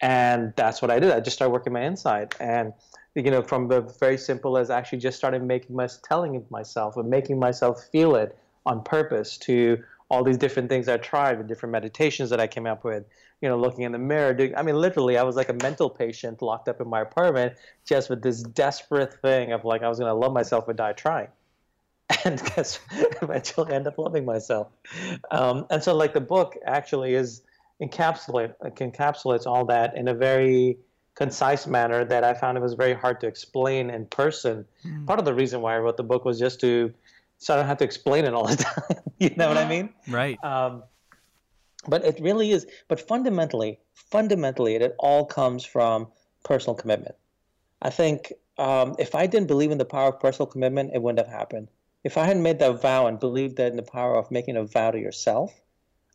And 0.00 0.52
that's 0.56 0.80
what 0.80 0.90
I 0.90 0.98
did. 0.98 1.10
I 1.12 1.20
just 1.20 1.36
started 1.36 1.52
working 1.52 1.72
my 1.72 1.82
inside. 1.82 2.34
And, 2.40 2.72
you 3.14 3.30
know, 3.30 3.42
from 3.42 3.68
the 3.68 3.82
very 4.00 4.16
simple 4.16 4.56
as 4.56 4.70
actually 4.70 4.98
just 4.98 5.18
started 5.18 5.42
making 5.42 5.76
my, 5.76 5.88
telling 6.02 6.34
it 6.34 6.50
myself 6.50 6.96
and 6.96 7.08
making 7.10 7.38
myself 7.38 7.84
feel 7.92 8.16
it 8.16 8.36
on 8.64 8.82
purpose 8.82 9.36
to 9.38 9.82
all 10.10 10.24
these 10.24 10.38
different 10.38 10.68
things 10.68 10.88
I 10.88 10.96
tried, 10.96 11.38
the 11.38 11.44
different 11.44 11.72
meditations 11.72 12.30
that 12.30 12.40
I 12.40 12.46
came 12.46 12.66
up 12.66 12.82
with, 12.82 13.04
you 13.40 13.48
know, 13.48 13.58
looking 13.58 13.84
in 13.84 13.92
the 13.92 13.98
mirror. 13.98 14.34
Doing, 14.34 14.56
I 14.56 14.62
mean, 14.62 14.74
literally, 14.74 15.16
I 15.16 15.22
was 15.22 15.36
like 15.36 15.48
a 15.48 15.54
mental 15.54 15.88
patient 15.88 16.42
locked 16.42 16.68
up 16.68 16.80
in 16.80 16.88
my 16.88 17.00
apartment 17.02 17.54
just 17.86 18.10
with 18.10 18.22
this 18.22 18.42
desperate 18.42 19.14
thing 19.22 19.52
of 19.52 19.64
like, 19.64 19.82
I 19.82 19.88
was 19.88 19.98
going 19.98 20.10
to 20.10 20.14
love 20.14 20.32
myself 20.32 20.66
or 20.66 20.72
die 20.72 20.92
trying. 20.92 21.28
and 22.24 22.42
guess 22.56 22.80
eventually 23.22 23.72
end 23.72 23.86
up 23.86 23.98
loving 23.98 24.24
myself. 24.24 24.68
Um, 25.30 25.66
and 25.70 25.82
so, 25.82 25.94
like 25.94 26.12
the 26.12 26.20
book 26.20 26.56
actually 26.64 27.14
is 27.14 27.42
encapsulate 27.80 28.54
encapsulates 28.62 29.46
all 29.46 29.64
that 29.64 29.96
in 29.96 30.08
a 30.08 30.14
very 30.14 30.78
concise 31.14 31.66
manner 31.66 32.04
that 32.04 32.24
I 32.24 32.34
found 32.34 32.56
it 32.56 32.60
was 32.60 32.74
very 32.74 32.94
hard 32.94 33.20
to 33.20 33.26
explain 33.26 33.90
in 33.90 34.06
person. 34.06 34.64
Mm. 34.84 35.06
Part 35.06 35.18
of 35.18 35.24
the 35.24 35.34
reason 35.34 35.60
why 35.60 35.74
I 35.74 35.78
wrote 35.78 35.96
the 35.96 36.02
book 36.02 36.24
was 36.24 36.38
just 36.38 36.60
to 36.60 36.92
so 37.38 37.54
I 37.54 37.56
don't 37.56 37.66
have 37.66 37.78
to 37.78 37.84
explain 37.84 38.26
it 38.26 38.34
all 38.34 38.46
the 38.46 38.56
time. 38.64 39.02
you 39.18 39.30
know 39.36 39.48
what 39.48 39.56
I 39.56 39.66
mean? 39.66 39.90
Right. 40.08 40.42
Um, 40.44 40.82
but 41.88 42.04
it 42.04 42.20
really 42.20 42.50
is. 42.50 42.66
But 42.86 43.00
fundamentally, 43.00 43.78
fundamentally, 43.94 44.74
it, 44.74 44.82
it 44.82 44.94
all 44.98 45.24
comes 45.24 45.64
from 45.64 46.08
personal 46.44 46.74
commitment. 46.74 47.14
I 47.80 47.88
think 47.88 48.34
um, 48.58 48.94
if 48.98 49.14
I 49.14 49.26
didn't 49.26 49.48
believe 49.48 49.70
in 49.70 49.78
the 49.78 49.86
power 49.86 50.10
of 50.10 50.20
personal 50.20 50.46
commitment, 50.46 50.90
it 50.94 51.00
wouldn't 51.00 51.26
have 51.26 51.34
happened. 51.34 51.68
If 52.04 52.18
I 52.18 52.24
hadn't 52.26 52.42
made 52.42 52.58
that 52.58 52.82
vow 52.82 53.06
and 53.06 53.18
believed 53.18 53.56
that 53.56 53.70
in 53.70 53.76
the 53.76 53.82
power 53.82 54.16
of 54.16 54.30
making 54.30 54.56
a 54.56 54.64
vow 54.64 54.90
to 54.90 54.98
yourself, 54.98 55.58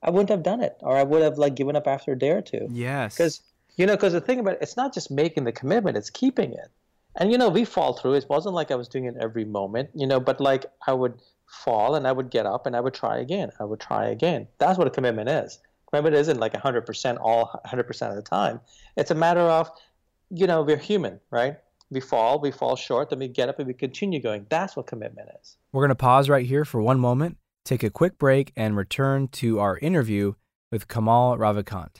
I 0.03 0.09
wouldn't 0.09 0.29
have 0.29 0.43
done 0.43 0.61
it, 0.61 0.77
or 0.81 0.97
I 0.97 1.03
would 1.03 1.21
have 1.21 1.37
like 1.37 1.55
given 1.55 1.75
up 1.75 1.87
after 1.87 2.11
a 2.11 2.17
day 2.17 2.31
or 2.31 2.41
two. 2.41 2.67
Yes. 2.71 3.15
Because 3.15 3.41
you 3.77 3.85
know, 3.85 3.95
because 3.95 4.13
the 4.13 4.21
thing 4.21 4.39
about 4.39 4.53
it, 4.53 4.59
it's 4.61 4.77
not 4.77 4.93
just 4.93 5.11
making 5.11 5.43
the 5.43 5.51
commitment; 5.51 5.97
it's 5.97 6.09
keeping 6.09 6.53
it. 6.53 6.69
And 7.17 7.31
you 7.31 7.37
know, 7.37 7.49
we 7.49 7.65
fall 7.65 7.93
through. 7.93 8.13
It 8.13 8.25
wasn't 8.29 8.55
like 8.55 8.71
I 8.71 8.75
was 8.75 8.87
doing 8.87 9.05
it 9.05 9.15
every 9.19 9.45
moment, 9.45 9.89
you 9.93 10.05
know, 10.05 10.19
but 10.19 10.41
like 10.41 10.65
I 10.85 10.93
would 10.93 11.21
fall 11.47 11.95
and 11.95 12.07
I 12.07 12.11
would 12.11 12.29
get 12.29 12.45
up 12.45 12.65
and 12.65 12.75
I 12.75 12.79
would 12.79 12.93
try 12.93 13.17
again. 13.17 13.51
I 13.59 13.63
would 13.63 13.79
try 13.79 14.07
again. 14.07 14.47
That's 14.57 14.77
what 14.77 14.87
a 14.87 14.91
commitment 14.91 15.29
is. 15.29 15.59
Commitment 15.89 16.15
isn't 16.15 16.39
like 16.39 16.53
100% 16.53 17.17
all 17.21 17.61
100% 17.65 18.09
of 18.09 18.15
the 18.15 18.21
time. 18.21 18.59
It's 18.97 19.11
a 19.11 19.15
matter 19.15 19.41
of, 19.41 19.69
you 20.29 20.47
know, 20.47 20.63
we're 20.63 20.77
human, 20.77 21.19
right? 21.31 21.57
We 21.91 22.01
fall, 22.01 22.39
we 22.39 22.51
fall 22.51 22.75
short, 22.75 23.11
then 23.11 23.19
we 23.19 23.27
get 23.27 23.47
up 23.47 23.59
and 23.59 23.67
we 23.67 23.73
continue 23.73 24.19
going. 24.19 24.47
That's 24.49 24.75
what 24.75 24.87
commitment 24.87 25.29
is. 25.41 25.55
We're 25.71 25.81
going 25.81 25.89
to 25.89 25.95
pause 25.95 26.29
right 26.29 26.45
here 26.45 26.65
for 26.65 26.81
one 26.81 26.99
moment, 26.99 27.37
take 27.65 27.83
a 27.83 27.89
quick 27.89 28.17
break, 28.17 28.53
and 28.55 28.77
return 28.77 29.27
to 29.29 29.59
our 29.59 29.77
interview 29.79 30.33
with 30.71 30.87
Kamal 30.87 31.37
Ravikant. 31.37 31.97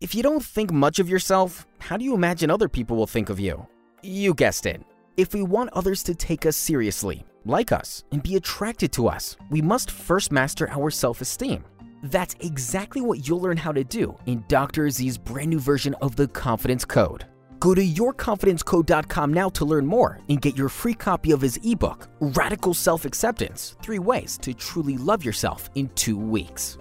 If 0.00 0.14
you 0.14 0.22
don't 0.22 0.44
think 0.44 0.70
much 0.70 0.98
of 0.98 1.08
yourself, 1.08 1.66
how 1.78 1.96
do 1.96 2.04
you 2.04 2.14
imagine 2.14 2.50
other 2.50 2.68
people 2.68 2.96
will 2.96 3.06
think 3.06 3.30
of 3.30 3.40
you? 3.40 3.66
You 4.02 4.34
guessed 4.34 4.66
it. 4.66 4.82
If 5.16 5.32
we 5.32 5.42
want 5.42 5.70
others 5.72 6.02
to 6.02 6.14
take 6.14 6.44
us 6.44 6.56
seriously, 6.56 7.24
like 7.46 7.72
us, 7.72 8.04
and 8.12 8.22
be 8.22 8.36
attracted 8.36 8.92
to 8.92 9.06
us, 9.08 9.36
we 9.50 9.62
must 9.62 9.90
first 9.90 10.32
master 10.32 10.68
our 10.70 10.90
self 10.90 11.20
esteem. 11.20 11.64
That's 12.02 12.34
exactly 12.40 13.00
what 13.00 13.26
you'll 13.26 13.40
learn 13.40 13.56
how 13.56 13.72
to 13.72 13.84
do 13.84 14.14
in 14.26 14.44
Dr. 14.48 14.90
Z's 14.90 15.16
brand 15.16 15.50
new 15.50 15.60
version 15.60 15.94
of 16.02 16.16
the 16.16 16.28
Confidence 16.28 16.84
Code. 16.84 17.24
Go 17.64 17.74
to 17.74 17.82
yourconfidencecode.com 17.82 19.32
now 19.32 19.48
to 19.48 19.64
learn 19.64 19.86
more 19.86 20.20
and 20.28 20.38
get 20.38 20.54
your 20.54 20.68
free 20.68 20.92
copy 20.92 21.30
of 21.30 21.40
his 21.40 21.58
ebook, 21.64 22.08
Radical 22.20 22.74
Self 22.74 23.06
Acceptance 23.06 23.74
Three 23.80 23.98
Ways 23.98 24.36
to 24.42 24.52
Truly 24.52 24.98
Love 24.98 25.24
Yourself 25.24 25.70
in 25.74 25.88
Two 25.94 26.18
Weeks. 26.18 26.76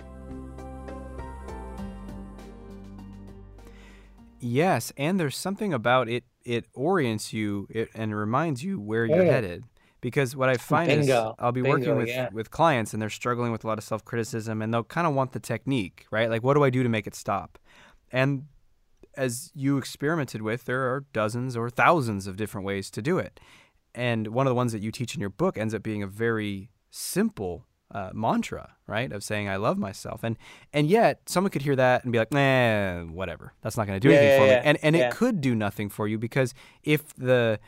Yes, 4.42 4.92
and 4.98 5.18
there's 5.18 5.38
something 5.38 5.74
about 5.74 6.10
it, 6.10 6.26
it 6.44 6.66
orients 6.74 7.32
you 7.32 7.66
it, 7.70 7.88
and 7.96 8.14
reminds 8.14 8.62
you 8.62 8.78
where 8.78 9.06
you're 9.06 9.24
headed. 9.24 9.64
Because 10.02 10.36
what 10.36 10.50
I 10.50 10.58
find 10.58 10.90
Bingo. 10.90 11.30
is 11.30 11.36
I'll 11.40 11.54
be 11.54 11.62
Bingo, 11.62 11.78
working 11.78 11.96
with, 11.96 12.10
yeah. 12.10 12.28
with 12.34 12.52
clients 12.52 12.92
and 12.92 13.02
they're 13.02 13.10
struggling 13.10 13.54
with 13.54 13.64
a 13.64 13.68
lot 13.68 13.78
of 13.78 13.86
self 13.86 14.04
criticism 14.04 14.62
and 14.62 14.74
they'll 14.74 14.84
kind 14.84 15.08
of 15.08 15.14
want 15.14 15.32
the 15.32 15.40
technique, 15.40 16.06
right? 16.12 16.30
Like, 16.30 16.44
what 16.44 16.56
do 16.56 16.64
I 16.66 16.70
do 16.70 16.84
to 16.84 16.90
make 16.90 17.08
it 17.08 17.16
stop? 17.16 17.58
And 18.12 18.48
as 19.16 19.52
you 19.54 19.78
experimented 19.78 20.42
with, 20.42 20.66
there 20.66 20.82
are 20.94 21.06
dozens 21.14 21.56
or 21.56 21.70
thousands 21.70 22.28
of 22.28 22.38
different 22.38 22.66
ways 22.66 22.90
to 22.92 23.02
do 23.02 23.18
it. 23.18 23.40
And 23.96 24.28
one 24.28 24.48
of 24.48 24.52
the 24.52 24.56
ones 24.56 24.72
that 24.72 24.82
you 24.82 24.92
teach 24.92 25.14
in 25.16 25.22
your 25.22 25.30
book 25.30 25.58
ends 25.58 25.74
up 25.74 25.84
being 25.84 26.02
a 26.02 26.08
very 26.08 26.70
simple 26.90 27.66
uh, 27.94 28.10
mantra, 28.14 28.76
right? 28.88 29.12
Of 29.12 29.24
saying 29.24 29.48
I 29.48 29.58
love 29.58 29.78
myself, 29.78 30.24
and 30.24 30.36
and 30.74 30.90
yet 30.90 31.22
someone 31.28 31.52
could 31.52 31.62
hear 31.62 31.76
that 31.76 32.04
and 32.04 32.12
be 32.12 32.18
like, 32.18 32.34
"Nah, 32.34 33.04
whatever. 33.04 33.54
That's 33.62 33.78
not 33.78 33.86
going 33.86 34.00
to 34.00 34.08
do 34.08 34.12
yeah, 34.12 34.20
anything 34.20 34.32
yeah, 34.32 34.40
for 34.40 34.48
yeah. 34.48 34.60
me." 34.60 34.66
And 34.66 34.78
and 34.82 34.96
it 34.96 35.12
could 35.12 35.42
do 35.42 35.54
nothing 35.54 35.90
for 35.90 36.08
you 36.08 36.18
because 36.18 36.54
if 36.84 37.14
the 37.16 37.60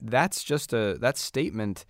that's 0.00 0.42
just 0.42 0.72
a 0.72 0.96
that 1.00 1.18
statement 1.18 1.84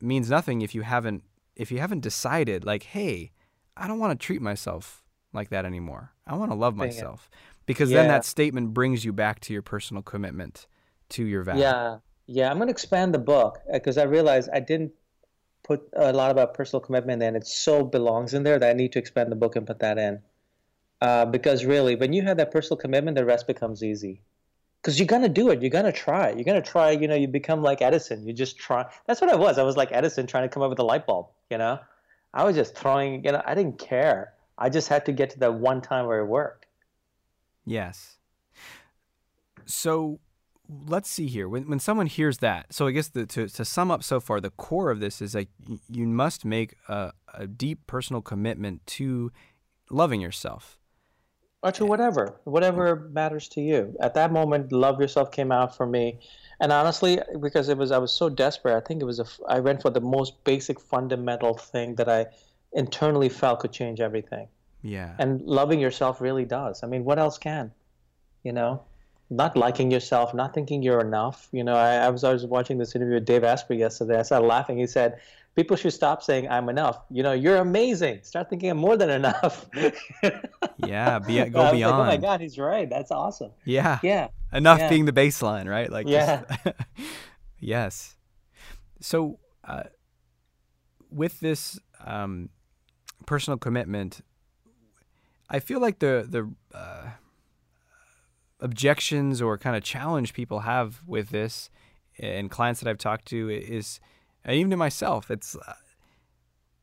means 0.00 0.30
nothing 0.30 0.62
if 0.62 0.74
you 0.74 0.82
haven't 0.82 1.22
if 1.54 1.70
you 1.70 1.78
haven't 1.80 2.00
decided 2.00 2.64
like, 2.64 2.84
"Hey, 2.84 3.32
I 3.76 3.86
don't 3.86 3.98
want 3.98 4.18
to 4.18 4.24
treat 4.24 4.40
myself 4.40 5.04
like 5.34 5.50
that 5.50 5.66
anymore. 5.66 6.12
I 6.26 6.34
want 6.34 6.50
to 6.50 6.56
love 6.56 6.76
myself." 6.76 7.28
Because 7.66 7.90
yeah. 7.90 7.98
then 7.98 8.08
that 8.08 8.24
statement 8.24 8.72
brings 8.72 9.04
you 9.04 9.12
back 9.12 9.40
to 9.40 9.52
your 9.52 9.62
personal 9.62 10.02
commitment 10.02 10.66
to 11.10 11.24
your 11.24 11.42
value. 11.42 11.62
Yeah, 11.62 11.98
yeah. 12.26 12.50
I'm 12.50 12.56
going 12.56 12.68
to 12.68 12.72
expand 12.72 13.12
the 13.12 13.18
book 13.18 13.58
because 13.72 13.98
uh, 13.98 14.02
I 14.02 14.04
realized 14.04 14.48
I 14.52 14.60
didn't 14.60 14.92
put 15.62 15.82
a 15.94 16.12
lot 16.12 16.30
about 16.30 16.54
personal 16.54 16.80
commitment 16.80 17.22
and 17.22 17.36
it 17.36 17.46
so 17.46 17.82
belongs 17.82 18.34
in 18.34 18.44
there 18.44 18.58
that 18.58 18.70
I 18.70 18.72
need 18.72 18.92
to 18.92 18.98
expand 18.98 19.32
the 19.32 19.36
book 19.36 19.56
and 19.56 19.66
put 19.66 19.80
that 19.80 19.98
in. 19.98 20.20
Uh, 21.00 21.26
because 21.26 21.64
really, 21.64 21.96
when 21.96 22.12
you 22.12 22.22
have 22.22 22.38
that 22.38 22.50
personal 22.50 22.78
commitment, 22.78 23.16
the 23.16 23.24
rest 23.24 23.46
becomes 23.46 23.82
easy. 23.82 24.22
Because 24.80 24.98
you're 24.98 25.06
gonna 25.06 25.28
do 25.28 25.50
it. 25.50 25.60
You're 25.60 25.70
gonna 25.70 25.92
try. 25.92 26.30
You're 26.30 26.44
gonna 26.44 26.62
try. 26.62 26.92
You 26.92 27.08
know, 27.08 27.16
you 27.16 27.26
become 27.26 27.60
like 27.60 27.82
Edison. 27.82 28.26
You 28.26 28.32
just 28.32 28.56
try. 28.56 28.86
That's 29.06 29.20
what 29.20 29.28
I 29.28 29.34
was. 29.34 29.58
I 29.58 29.62
was 29.62 29.76
like 29.76 29.90
Edison, 29.90 30.26
trying 30.26 30.44
to 30.44 30.48
come 30.48 30.62
up 30.62 30.70
with 30.70 30.78
a 30.78 30.84
light 30.84 31.06
bulb. 31.06 31.26
You 31.50 31.58
know, 31.58 31.80
I 32.32 32.44
was 32.44 32.54
just 32.54 32.76
throwing. 32.76 33.24
You 33.24 33.32
know, 33.32 33.42
I 33.44 33.54
didn't 33.54 33.78
care. 33.78 34.32
I 34.56 34.70
just 34.70 34.88
had 34.88 35.04
to 35.06 35.12
get 35.12 35.30
to 35.30 35.38
that 35.40 35.54
one 35.54 35.82
time 35.82 36.06
where 36.06 36.20
it 36.20 36.26
worked. 36.26 36.65
Yes. 37.66 38.18
So 39.66 40.20
let's 40.86 41.10
see 41.10 41.26
here. 41.26 41.48
When, 41.48 41.68
when 41.68 41.80
someone 41.80 42.06
hears 42.06 42.38
that, 42.38 42.72
so 42.72 42.86
I 42.86 42.92
guess 42.92 43.08
the, 43.08 43.26
to, 43.26 43.48
to 43.48 43.64
sum 43.64 43.90
up 43.90 44.02
so 44.02 44.20
far, 44.20 44.40
the 44.40 44.50
core 44.50 44.90
of 44.90 45.00
this 45.00 45.20
is 45.20 45.34
like 45.34 45.48
you 45.90 46.06
must 46.06 46.44
make 46.44 46.76
a, 46.88 47.12
a 47.34 47.46
deep 47.46 47.86
personal 47.86 48.22
commitment 48.22 48.86
to 48.86 49.32
loving 49.90 50.20
yourself. 50.20 50.78
Or 51.62 51.72
to 51.72 51.86
whatever, 51.86 52.40
whatever 52.44 53.08
matters 53.12 53.48
to 53.48 53.60
you. 53.60 53.96
At 54.00 54.14
that 54.14 54.30
moment, 54.30 54.70
love 54.70 55.00
yourself 55.00 55.32
came 55.32 55.50
out 55.50 55.76
for 55.76 55.86
me. 55.86 56.20
And 56.60 56.70
honestly, 56.70 57.18
because 57.40 57.68
it 57.68 57.76
was, 57.76 57.90
I 57.90 57.98
was 57.98 58.12
so 58.12 58.28
desperate. 58.28 58.76
I 58.76 58.80
think 58.80 59.02
it 59.02 59.04
was, 59.04 59.18
a, 59.18 59.26
I 59.48 59.58
went 59.60 59.82
for 59.82 59.90
the 59.90 60.00
most 60.00 60.44
basic 60.44 60.78
fundamental 60.78 61.54
thing 61.54 61.96
that 61.96 62.08
I 62.08 62.26
internally 62.72 63.28
felt 63.28 63.60
could 63.60 63.72
change 63.72 64.00
everything. 64.00 64.48
Yeah. 64.82 65.14
And 65.18 65.40
loving 65.42 65.80
yourself 65.80 66.20
really 66.20 66.44
does. 66.44 66.82
I 66.82 66.86
mean, 66.86 67.04
what 67.04 67.18
else 67.18 67.38
can? 67.38 67.72
You 68.42 68.52
know, 68.52 68.82
not 69.30 69.56
liking 69.56 69.90
yourself, 69.90 70.34
not 70.34 70.54
thinking 70.54 70.82
you're 70.82 71.00
enough. 71.00 71.48
You 71.52 71.64
know, 71.64 71.74
I, 71.74 71.96
I 71.96 72.08
was 72.10 72.22
I 72.22 72.32
was 72.32 72.46
watching 72.46 72.78
this 72.78 72.94
interview 72.94 73.14
with 73.14 73.24
Dave 73.24 73.44
Asprey 73.44 73.78
yesterday. 73.78 74.18
I 74.18 74.22
started 74.22 74.46
laughing. 74.46 74.78
He 74.78 74.86
said, 74.86 75.18
"People 75.56 75.76
should 75.76 75.92
stop 75.92 76.22
saying 76.22 76.48
I'm 76.48 76.68
enough. 76.68 77.00
You 77.10 77.22
know, 77.22 77.32
you're 77.32 77.56
amazing. 77.56 78.20
Start 78.22 78.48
thinking 78.48 78.70
I'm 78.70 78.78
more 78.78 78.96
than 78.96 79.10
enough." 79.10 79.66
yeah, 80.86 81.18
be, 81.18 81.44
go 81.50 81.72
beyond. 81.72 81.72
Like, 81.72 81.82
oh 81.82 82.04
my 82.04 82.16
God, 82.16 82.40
he's 82.40 82.58
right. 82.58 82.88
That's 82.88 83.10
awesome. 83.10 83.50
Yeah. 83.64 83.98
Yeah. 84.02 84.28
Enough 84.52 84.78
yeah. 84.78 84.88
being 84.88 85.06
the 85.06 85.12
baseline, 85.12 85.68
right? 85.68 85.90
Like. 85.90 86.06
Yeah. 86.06 86.44
Just, 86.64 86.76
yes. 87.58 88.16
So, 89.00 89.40
uh, 89.64 89.84
with 91.10 91.40
this 91.40 91.80
um, 92.04 92.50
personal 93.26 93.58
commitment 93.58 94.20
I 95.48 95.60
feel 95.60 95.80
like 95.80 96.00
the 96.00 96.26
the 96.28 96.50
uh, 96.76 97.10
objections 98.60 99.40
or 99.42 99.58
kind 99.58 99.76
of 99.76 99.82
challenge 99.82 100.32
people 100.32 100.60
have 100.60 101.02
with 101.06 101.30
this, 101.30 101.70
and 102.18 102.50
clients 102.50 102.80
that 102.80 102.88
I've 102.88 102.98
talked 102.98 103.26
to 103.26 103.48
is, 103.50 104.00
even 104.48 104.70
to 104.70 104.76
myself, 104.76 105.30
it's, 105.30 105.56
uh, 105.56 105.74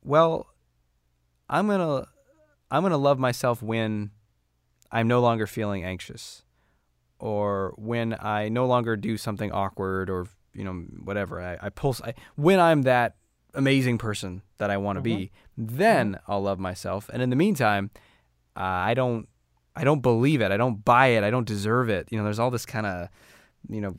well, 0.04 0.48
I'm 1.50 1.68
gonna 1.68 2.08
I'm 2.72 2.84
gonna 2.84 2.98
love 2.98 3.20
myself 3.20 3.62
when 3.62 4.12
I'm 4.92 5.08
no 5.08 5.20
longer 5.20 5.48
feeling 5.48 5.84
anxious, 5.84 6.44
or 7.20 7.74
when 7.78 8.16
I 8.20 8.50
no 8.50 8.66
longer 8.66 8.96
do 8.96 9.18
something 9.18 9.52
awkward, 9.52 10.10
or 10.10 10.28
you 10.54 10.64
know 10.64 10.74
whatever 11.04 11.42
I, 11.42 11.58
I 11.68 11.70
pulse 11.70 12.02
I, 12.02 12.14
when 12.36 12.60
I'm 12.60 12.84
that 12.84 13.16
amazing 13.56 13.98
person 13.98 14.42
that 14.58 14.72
I 14.72 14.78
want 14.78 14.98
to 14.98 15.08
mm-hmm. 15.08 15.18
be, 15.18 15.32
then 15.58 16.14
mm-hmm. 16.14 16.32
I'll 16.32 16.42
love 16.42 16.60
myself. 16.60 17.10
And 17.14 17.22
in 17.22 17.30
the 17.30 17.36
meantime 17.36 17.92
uh, 18.56 18.60
I 18.60 18.94
don't 18.94 19.28
I 19.76 19.84
don't 19.84 20.02
believe 20.02 20.42
it. 20.42 20.52
I 20.52 20.58
don't 20.58 20.84
buy 20.86 21.08
it. 21.08 21.24
I 21.24 21.30
don't 21.30 21.48
deserve 21.48 21.90
it. 21.90 22.08
You 22.12 22.18
know, 22.18 22.24
there's 22.24 22.40
all 22.40 22.52
this 22.52 22.66
kind 22.66 22.86
of 22.86 23.10
you 23.70 23.82
know 23.82 23.98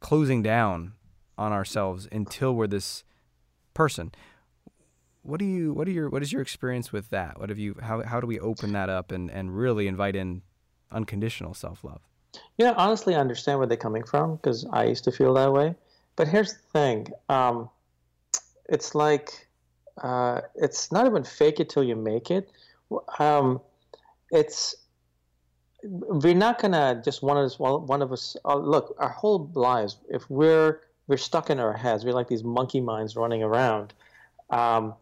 closing 0.00 0.42
down 0.42 0.92
on 1.38 1.52
ourselves 1.52 2.08
until 2.12 2.54
we're 2.54 2.66
this 2.66 3.04
person. 3.72 4.12
What 5.22 5.38
do 5.40 5.46
you 5.46 5.72
what 5.72 5.88
are 5.88 5.92
your 5.92 6.10
what 6.10 6.22
is 6.22 6.32
your 6.32 6.42
experience 6.42 6.92
with 6.92 7.10
that? 7.10 7.38
What 7.38 7.48
have 7.48 7.58
you 7.58 7.76
how 7.80 8.02
how 8.02 8.20
do 8.20 8.26
we 8.26 8.38
open 8.40 8.72
that 8.72 8.88
up 8.88 9.12
and 9.12 9.30
and 9.30 9.56
really 9.56 9.86
invite 9.86 10.16
in 10.16 10.42
unconditional 10.90 11.54
self-love? 11.54 12.02
Yeah, 12.58 12.74
honestly, 12.76 13.14
I 13.14 13.20
understand 13.20 13.58
where 13.58 13.66
they're 13.66 13.76
coming 13.76 14.04
from 14.04 14.36
because 14.36 14.66
I 14.72 14.84
used 14.84 15.04
to 15.04 15.12
feel 15.12 15.34
that 15.34 15.52
way. 15.52 15.74
But 16.16 16.28
here's 16.28 16.52
the 16.52 16.68
thing: 16.72 17.08
um, 17.28 17.70
it's 18.68 18.94
like 18.94 19.48
uh, 20.02 20.42
it's 20.54 20.92
not 20.92 21.06
even 21.06 21.24
fake 21.24 21.60
it 21.60 21.68
till 21.68 21.84
you 21.84 21.96
make 21.96 22.30
it. 22.30 22.50
Um, 23.18 23.60
it's 24.34 24.74
we're 25.82 26.34
not 26.34 26.60
gonna 26.60 27.00
just 27.04 27.22
one 27.22 27.36
of 27.36 27.44
us 27.44 27.58
one 27.58 28.02
of 28.02 28.12
us 28.12 28.36
uh, 28.44 28.56
look 28.56 28.94
our 28.98 29.08
whole 29.08 29.50
lives 29.54 29.96
if 30.08 30.28
we're 30.28 30.80
we're 31.06 31.16
stuck 31.16 31.50
in 31.50 31.60
our 31.60 31.74
heads 31.74 32.04
we're 32.04 32.12
like 32.12 32.28
these 32.28 32.44
monkey 32.44 32.80
minds 32.80 33.16
running 33.16 33.42
around 33.42 33.94
um, 34.50 34.94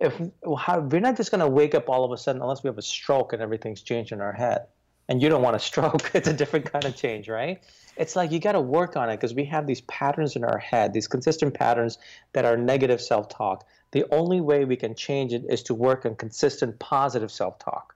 if 0.00 0.18
how, 0.58 0.80
we're 0.80 1.00
not 1.00 1.16
just 1.16 1.30
gonna 1.30 1.48
wake 1.48 1.74
up 1.74 1.88
all 1.88 2.04
of 2.04 2.12
a 2.12 2.16
sudden 2.16 2.40
unless 2.40 2.62
we 2.62 2.68
have 2.68 2.78
a 2.78 2.82
stroke 2.82 3.32
and 3.32 3.42
everything's 3.42 3.82
changed 3.82 4.12
in 4.12 4.20
our 4.20 4.32
head 4.32 4.66
and 5.10 5.20
you 5.20 5.28
don't 5.28 5.42
want 5.42 5.56
a 5.56 5.58
stroke. 5.70 6.10
it's 6.14 6.28
a 6.28 6.32
different 6.32 6.72
kind 6.72 6.86
of 6.86 6.96
change, 6.96 7.28
right? 7.28 7.62
It's 7.96 8.16
like 8.16 8.32
you 8.32 8.38
got 8.38 8.52
to 8.52 8.60
work 8.60 8.96
on 8.96 9.10
it 9.10 9.16
because 9.16 9.34
we 9.34 9.44
have 9.46 9.66
these 9.66 9.82
patterns 9.82 10.36
in 10.36 10.44
our 10.44 10.58
head, 10.58 10.94
these 10.94 11.08
consistent 11.08 11.52
patterns 11.52 11.98
that 12.32 12.46
are 12.46 12.56
negative 12.56 13.00
self 13.02 13.28
talk. 13.28 13.66
The 13.90 14.04
only 14.12 14.40
way 14.40 14.64
we 14.64 14.76
can 14.76 14.94
change 14.94 15.34
it 15.34 15.44
is 15.50 15.62
to 15.64 15.74
work 15.74 16.06
on 16.06 16.14
consistent 16.14 16.78
positive 16.78 17.30
self 17.30 17.58
talk. 17.58 17.94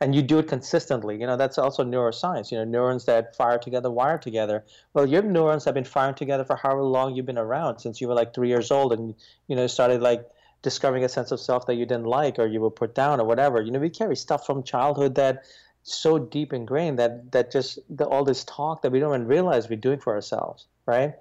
And 0.00 0.14
you 0.14 0.22
do 0.22 0.38
it 0.38 0.48
consistently. 0.48 1.18
You 1.18 1.26
know, 1.26 1.36
that's 1.36 1.58
also 1.58 1.84
neuroscience. 1.84 2.50
You 2.50 2.58
know, 2.58 2.64
neurons 2.64 3.06
that 3.06 3.34
fire 3.36 3.58
together 3.58 3.90
wire 3.90 4.18
together. 4.18 4.64
Well, 4.92 5.06
your 5.06 5.22
neurons 5.22 5.64
have 5.64 5.74
been 5.74 5.84
firing 5.84 6.14
together 6.14 6.44
for 6.44 6.56
however 6.56 6.82
long 6.82 7.14
you've 7.14 7.26
been 7.26 7.38
around, 7.38 7.78
since 7.78 8.00
you 8.00 8.08
were 8.08 8.14
like 8.14 8.34
three 8.34 8.48
years 8.48 8.70
old 8.70 8.92
and, 8.92 9.14
you 9.48 9.56
know, 9.56 9.66
started 9.66 10.02
like 10.02 10.28
discovering 10.62 11.04
a 11.04 11.08
sense 11.08 11.30
of 11.30 11.40
self 11.40 11.66
that 11.66 11.74
you 11.76 11.86
didn't 11.86 12.06
like 12.06 12.38
or 12.38 12.46
you 12.46 12.60
were 12.60 12.70
put 12.70 12.94
down 12.94 13.20
or 13.20 13.24
whatever. 13.24 13.62
You 13.62 13.70
know, 13.70 13.78
we 13.78 13.90
carry 13.90 14.16
stuff 14.16 14.44
from 14.44 14.62
childhood 14.62 15.14
that 15.14 15.44
so 15.82 16.18
deep 16.18 16.52
ingrained 16.52 16.98
that 16.98 17.30
that 17.30 17.52
just 17.52 17.78
the, 17.88 18.04
all 18.04 18.24
this 18.24 18.42
talk 18.44 18.82
that 18.82 18.90
we 18.90 18.98
don't 18.98 19.14
even 19.14 19.28
realize 19.28 19.68
we're 19.68 19.76
doing 19.76 20.00
for 20.00 20.14
ourselves, 20.14 20.66
right? 20.84 21.14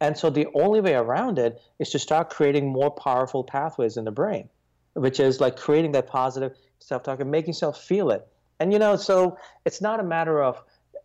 And 0.00 0.16
so 0.16 0.30
the 0.30 0.46
only 0.54 0.80
way 0.80 0.94
around 0.94 1.38
it 1.38 1.60
is 1.78 1.90
to 1.90 1.98
start 1.98 2.30
creating 2.30 2.68
more 2.68 2.90
powerful 2.90 3.44
pathways 3.44 3.96
in 3.96 4.04
the 4.04 4.10
brain, 4.10 4.48
which 4.92 5.20
is 5.20 5.40
like 5.40 5.56
creating 5.56 5.92
that 5.92 6.06
positive 6.06 6.54
self-talk 6.80 7.20
and 7.20 7.30
making 7.30 7.50
yourself 7.50 7.82
feel 7.82 8.10
it. 8.10 8.26
And 8.58 8.72
you 8.72 8.78
know, 8.78 8.96
so 8.96 9.38
it's 9.64 9.80
not 9.80 10.00
a 10.00 10.04
matter 10.04 10.42
of 10.42 10.62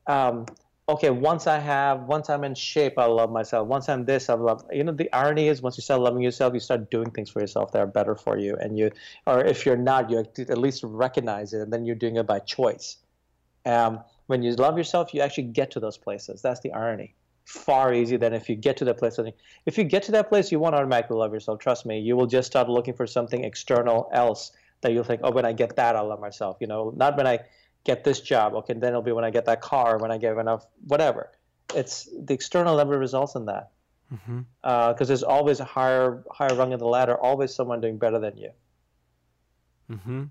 um, 0.07 0.45
okay, 0.87 1.09
once 1.09 1.47
I 1.47 1.57
have, 1.57 2.01
once 2.03 2.29
I'm 2.29 2.43
in 2.43 2.53
shape, 2.53 2.99
I 2.99 3.05
love 3.05 3.31
myself. 3.31 3.67
Once 3.67 3.89
I'm 3.89 4.05
this, 4.05 4.29
I 4.29 4.33
love. 4.35 4.63
You 4.71 4.83
know, 4.83 4.91
the 4.91 5.11
irony 5.11 5.47
is, 5.47 5.61
once 5.61 5.77
you 5.77 5.81
start 5.81 6.01
loving 6.01 6.21
yourself, 6.21 6.53
you 6.53 6.59
start 6.59 6.91
doing 6.91 7.09
things 7.09 7.29
for 7.29 7.41
yourself 7.41 7.71
that 7.71 7.79
are 7.79 7.87
better 7.87 8.15
for 8.15 8.37
you, 8.37 8.55
and 8.55 8.77
you, 8.77 8.91
or 9.25 9.43
if 9.43 9.65
you're 9.65 9.77
not, 9.77 10.09
you 10.09 10.19
at 10.19 10.57
least 10.57 10.83
recognize 10.83 11.53
it, 11.53 11.61
and 11.61 11.73
then 11.73 11.85
you're 11.85 11.95
doing 11.95 12.17
it 12.17 12.27
by 12.27 12.39
choice. 12.39 12.97
Um, 13.65 14.01
when 14.27 14.43
you 14.43 14.53
love 14.55 14.77
yourself, 14.77 15.13
you 15.13 15.21
actually 15.21 15.45
get 15.45 15.71
to 15.71 15.79
those 15.79 15.97
places. 15.97 16.41
That's 16.41 16.59
the 16.59 16.71
irony. 16.73 17.15
Far 17.45 17.93
easier 17.93 18.17
than 18.17 18.33
if 18.33 18.49
you 18.49 18.55
get 18.55 18.77
to 18.77 18.85
that 18.85 18.97
place. 18.97 19.19
If 19.67 19.77
you 19.77 19.83
get 19.83 20.03
to 20.03 20.11
that 20.13 20.29
place, 20.29 20.51
you 20.51 20.59
won't 20.59 20.73
automatically 20.73 21.17
love 21.17 21.31
yourself. 21.31 21.59
Trust 21.59 21.85
me. 21.85 21.99
You 21.99 22.15
will 22.15 22.25
just 22.25 22.47
start 22.47 22.69
looking 22.69 22.95
for 22.95 23.05
something 23.05 23.43
external 23.43 24.09
else 24.11 24.51
that 24.85 24.93
you'll 24.93 25.03
think, 25.03 25.21
oh, 25.23 25.31
when 25.31 25.45
I 25.45 25.53
get 25.53 25.75
that, 25.75 25.95
I'll 25.95 26.07
love 26.07 26.19
myself. 26.19 26.57
You 26.61 26.67
know, 26.67 26.93
not 26.95 27.17
when 27.17 27.27
I 27.27 27.39
get 27.83 28.03
this 28.03 28.21
job. 28.21 28.53
Okay, 28.53 28.73
then 28.73 28.89
it'll 28.89 29.01
be 29.01 29.11
when 29.11 29.25
I 29.25 29.31
get 29.31 29.45
that 29.45 29.61
car, 29.61 29.97
when 29.97 30.11
I 30.11 30.17
get 30.17 30.37
enough, 30.37 30.65
whatever. 30.87 31.31
It's 31.73 32.07
the 32.17 32.33
external 32.33 32.77
never 32.77 32.97
results 32.97 33.35
in 33.35 33.45
that. 33.45 33.71
Because 34.09 34.21
mm-hmm. 34.27 34.41
uh, 34.63 34.93
there's 34.93 35.23
always 35.23 35.59
a 35.59 35.65
higher 35.65 36.23
higher 36.31 36.55
rung 36.55 36.73
of 36.73 36.79
the 36.79 36.87
ladder, 36.87 37.17
always 37.17 37.53
someone 37.53 37.81
doing 37.81 37.97
better 37.97 38.19
than 38.19 38.37
you. 38.37 38.51
Mm-hmm. 39.91 40.23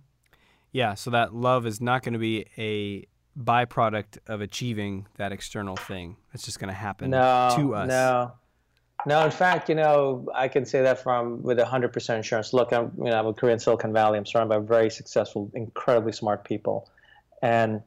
Yeah, 0.71 0.95
so 0.95 1.11
that 1.11 1.35
love 1.35 1.67
is 1.67 1.81
not 1.81 2.03
going 2.03 2.13
to 2.13 2.19
be 2.19 2.47
a 2.57 3.07
byproduct 3.39 4.19
of 4.27 4.41
achieving 4.41 5.07
that 5.17 5.33
external 5.33 5.77
thing. 5.77 6.17
It's 6.33 6.45
just 6.45 6.61
going 6.61 6.69
to 6.69 6.75
happen 6.75 7.11
no, 7.11 7.53
to 7.57 7.75
us. 7.75 7.89
No, 7.89 8.33
no. 9.07 9.25
In 9.25 9.31
fact, 9.31 9.69
you 9.69 9.75
know, 9.75 10.27
I 10.35 10.49
can 10.49 10.65
say 10.65 10.83
that 10.83 11.03
from 11.03 11.43
with 11.43 11.59
100% 11.59 12.17
insurance. 12.17 12.53
Look, 12.53 12.73
I'm 12.73 12.93
you 12.99 13.05
know 13.05 13.19
I'm 13.19 13.27
a 13.27 13.33
career 13.35 13.53
in 13.53 13.59
Silicon 13.59 13.93
Valley. 13.93 14.19
I'm 14.19 14.27
surrounded 14.27 14.55
by 14.55 14.67
very 14.67 14.91
successful, 14.91 15.51
incredibly 15.55 16.13
smart 16.13 16.45
people, 16.45 16.89
and 17.43 17.83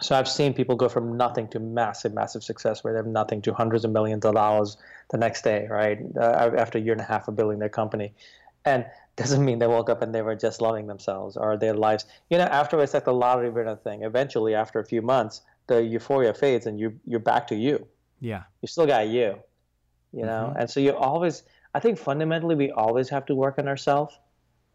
so 0.00 0.16
I've 0.16 0.28
seen 0.28 0.54
people 0.54 0.76
go 0.76 0.88
from 0.88 1.16
nothing 1.16 1.48
to 1.48 1.58
massive, 1.58 2.14
massive 2.14 2.44
success 2.44 2.84
where 2.84 2.92
they 2.92 2.98
have 2.98 3.06
nothing 3.06 3.42
to 3.42 3.52
hundreds 3.52 3.84
of 3.84 3.90
millions 3.90 4.24
of 4.24 4.34
dollars 4.34 4.76
the 5.10 5.18
next 5.18 5.42
day, 5.42 5.66
right? 5.68 5.98
Uh, 6.16 6.52
after 6.56 6.78
a 6.78 6.80
year 6.80 6.92
and 6.92 7.00
a 7.00 7.04
half 7.04 7.26
of 7.26 7.34
building 7.34 7.58
their 7.58 7.68
company. 7.68 8.14
And 8.64 8.86
doesn't 9.16 9.44
mean 9.44 9.58
they 9.58 9.66
woke 9.66 9.90
up 9.90 10.00
and 10.00 10.14
they 10.14 10.22
were 10.22 10.36
just 10.36 10.62
loving 10.62 10.86
themselves 10.86 11.36
or 11.36 11.56
their 11.56 11.74
lives. 11.74 12.06
You 12.30 12.38
know, 12.38 12.44
afterwards, 12.44 12.94
like 12.94 13.04
the 13.04 13.12
lottery 13.12 13.50
winner 13.50 13.76
thing. 13.76 14.02
Eventually, 14.02 14.54
after 14.54 14.78
a 14.78 14.84
few 14.84 15.02
months, 15.02 15.42
the 15.66 15.82
euphoria 15.82 16.32
fades 16.32 16.66
and 16.66 16.78
you 16.80 16.98
you're 17.04 17.20
back 17.20 17.46
to 17.48 17.56
you. 17.56 17.86
Yeah. 18.20 18.44
You 18.62 18.68
still 18.68 18.86
got 18.86 19.08
you. 19.08 19.38
You 20.12 20.24
know, 20.24 20.48
mm-hmm. 20.48 20.60
and 20.60 20.70
so 20.70 20.80
you 20.80 20.94
always. 20.94 21.42
I 21.72 21.78
think 21.78 21.98
fundamentally 21.98 22.56
we 22.56 22.72
always 22.72 23.08
have 23.10 23.26
to 23.26 23.34
work 23.34 23.56
on 23.58 23.68
ourselves, 23.68 24.18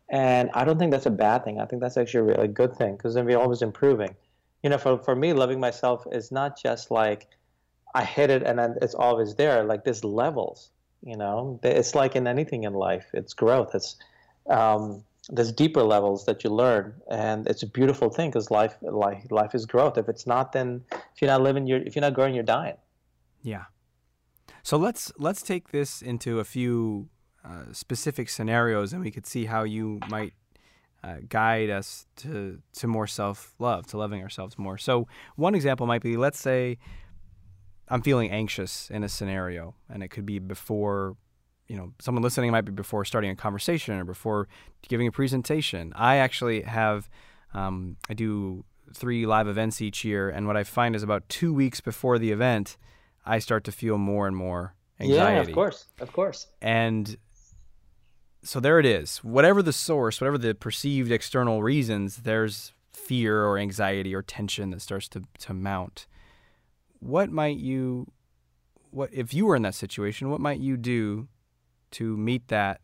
and 0.10 0.50
I 0.54 0.64
don't 0.64 0.80
think 0.80 0.92
that's 0.92 1.06
a 1.06 1.12
bad 1.12 1.44
thing. 1.44 1.60
I 1.60 1.66
think 1.66 1.82
that's 1.82 1.98
actually 1.98 2.32
a 2.32 2.36
really 2.36 2.48
good 2.48 2.76
thing 2.78 2.96
because 2.96 3.16
then 3.16 3.26
we're 3.26 3.38
always 3.38 3.62
improving. 3.62 4.16
You 4.64 4.70
know, 4.70 4.78
for 4.78 4.98
for 4.98 5.16
me, 5.16 5.34
loving 5.34 5.60
myself 5.60 6.06
is 6.12 6.32
not 6.32 6.62
just 6.62 6.92
like 6.92 7.28
I 7.96 8.04
hit 8.04 8.30
it 8.30 8.44
and 8.44 8.60
then 8.60 8.76
it's 8.82 8.94
always 8.94 9.36
there. 9.36 9.64
Like 9.64 9.86
there's 9.86 10.04
levels. 10.04 10.70
You 11.02 11.18
know, 11.18 11.60
it's 11.64 11.96
like 11.96 12.16
in 12.16 12.28
anything 12.28 12.64
in 12.64 12.74
life. 12.74 13.06
It's 13.14 13.34
growth. 13.34 13.74
It's 13.74 13.96
um, 14.50 15.04
there's 15.30 15.52
deeper 15.52 15.84
levels 15.84 16.26
that 16.26 16.44
you 16.44 16.50
learn, 16.50 16.94
and 17.10 17.48
it's 17.48 17.64
a 17.64 17.68
beautiful 17.68 18.10
thing 18.10 18.30
because 18.30 18.52
life, 18.52 18.76
life, 18.82 19.24
life 19.32 19.56
is 19.56 19.66
growth. 19.66 19.98
If 19.98 20.10
it's 20.10 20.28
not, 20.28 20.52
then 20.52 20.84
if 20.92 21.22
you're 21.22 21.30
not 21.30 21.42
living, 21.42 21.68
you're 21.68 21.80
if 21.80 21.96
you're 21.96 22.02
not 22.02 22.14
growing, 22.14 22.34
you're 22.36 22.44
dying. 22.44 22.78
Yeah. 23.44 23.66
So 24.66 24.78
let's 24.78 25.12
let's 25.20 25.44
take 25.44 25.70
this 25.70 26.02
into 26.02 26.40
a 26.40 26.44
few 26.44 27.10
uh, 27.48 27.66
specific 27.72 28.30
scenarios, 28.30 28.94
and 28.94 29.02
we 29.04 29.12
could 29.12 29.28
see 29.28 29.46
how 29.46 29.62
you 29.62 30.00
might 30.10 30.34
uh, 31.04 31.18
guide 31.30 31.70
us 31.70 32.08
to 32.16 32.64
to 32.80 32.88
more 32.88 33.06
self 33.06 33.54
love, 33.60 33.86
to 33.88 33.98
loving 33.98 34.24
ourselves 34.24 34.58
more. 34.58 34.80
So 34.80 35.08
one 35.36 35.54
example 35.54 35.86
might 35.86 36.02
be, 36.02 36.18
let's 36.18 36.40
say 36.40 36.80
I'm 37.90 38.02
feeling 38.02 38.32
anxious 38.32 38.90
in 38.90 39.04
a 39.04 39.08
scenario, 39.08 39.76
and 39.88 40.02
it 40.02 40.08
could 40.08 40.26
be 40.26 40.40
before 40.40 41.16
you 41.68 41.78
know, 41.78 41.94
someone 42.00 42.24
listening 42.24 42.50
might 42.50 42.66
be 42.66 42.72
before 42.72 43.06
starting 43.06 43.30
a 43.30 43.36
conversation 43.36 44.00
or 44.00 44.04
before 44.04 44.48
giving 44.88 45.06
a 45.06 45.12
presentation. 45.12 45.94
I 45.96 46.16
actually 46.16 46.62
have, 46.62 47.08
um, 47.54 47.98
I 48.10 48.16
do 48.16 48.66
three 48.96 49.28
live 49.28 49.48
events 49.48 49.80
each 49.80 50.04
year, 50.04 50.28
and 50.28 50.48
what 50.48 50.58
I 50.58 50.64
find 50.64 50.96
is 50.96 51.04
about 51.04 51.30
two 51.30 51.54
weeks 51.54 51.82
before 51.82 52.18
the 52.18 52.32
event, 52.32 52.78
I 53.26 53.40
start 53.40 53.64
to 53.66 53.72
feel 53.72 53.98
more 53.98 54.28
and 54.28 54.36
more 54.36 54.76
anxiety. 55.00 55.36
Yeah, 55.36 55.42
of 55.42 55.52
course, 55.52 55.86
of 56.00 56.14
course. 56.14 56.48
And 56.62 57.18
so 58.44 58.60
there 58.60 58.80
it 58.80 58.86
is. 58.86 59.18
Whatever 59.18 59.62
the 59.62 59.74
source, 59.74 60.22
whatever 60.22 60.38
the 60.38 60.54
perceived 60.54 61.12
external 61.12 61.64
reasons, 61.64 62.18
there's 62.18 62.74
fear 62.94 63.44
or 63.44 63.58
anxiety 63.58 64.14
or 64.14 64.22
tension 64.22 64.70
that 64.70 64.82
starts 64.82 65.08
to, 65.10 65.24
to 65.40 65.54
mount. 65.54 66.08
What 67.00 67.32
might 67.32 67.58
you, 67.58 68.12
what 68.92 69.14
if 69.14 69.34
you 69.34 69.46
were 69.46 69.56
in 69.56 69.64
that 69.64 69.76
situation? 69.76 70.30
What 70.30 70.40
might 70.40 70.60
you 70.60 70.78
do 70.78 71.28
to 71.92 72.18
meet 72.18 72.50
that 72.50 72.82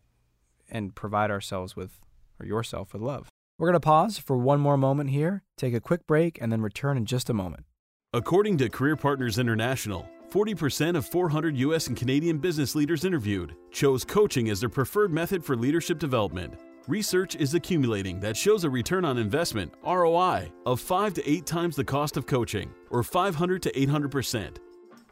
and 0.70 0.94
provide 0.94 1.30
ourselves 1.30 1.76
with, 1.76 2.00
or 2.40 2.46
yourself 2.46 2.92
with 2.92 3.02
love. 3.02 3.28
We're 3.58 3.68
going 3.68 3.80
to 3.80 3.80
pause 3.80 4.18
for 4.18 4.36
one 4.36 4.58
more 4.58 4.78
moment 4.78 5.10
here, 5.10 5.44
take 5.56 5.74
a 5.74 5.80
quick 5.80 6.06
break, 6.06 6.40
and 6.40 6.50
then 6.50 6.62
return 6.62 6.96
in 6.96 7.04
just 7.04 7.28
a 7.28 7.34
moment. 7.34 7.66
According 8.14 8.56
to 8.58 8.68
Career 8.70 8.96
Partners 8.96 9.38
International, 9.38 10.08
40% 10.32 10.96
of 10.96 11.04
400 11.04 11.58
U.S. 11.58 11.88
and 11.88 11.96
Canadian 11.96 12.38
business 12.38 12.74
leaders 12.74 13.04
interviewed 13.04 13.54
chose 13.70 14.02
coaching 14.02 14.48
as 14.48 14.60
their 14.60 14.70
preferred 14.70 15.12
method 15.12 15.44
for 15.44 15.56
leadership 15.56 15.98
development. 15.98 16.54
Research 16.88 17.36
is 17.36 17.52
accumulating 17.52 18.18
that 18.20 18.34
shows 18.34 18.64
a 18.64 18.70
return 18.70 19.04
on 19.04 19.18
investment, 19.18 19.74
ROI, 19.84 20.50
of 20.64 20.80
5 20.80 21.12
to 21.14 21.30
8 21.30 21.44
times 21.44 21.76
the 21.76 21.84
cost 21.84 22.16
of 22.16 22.24
coaching, 22.24 22.72
or 22.88 23.02
500 23.02 23.60
to 23.60 23.72
800%. 23.72 24.56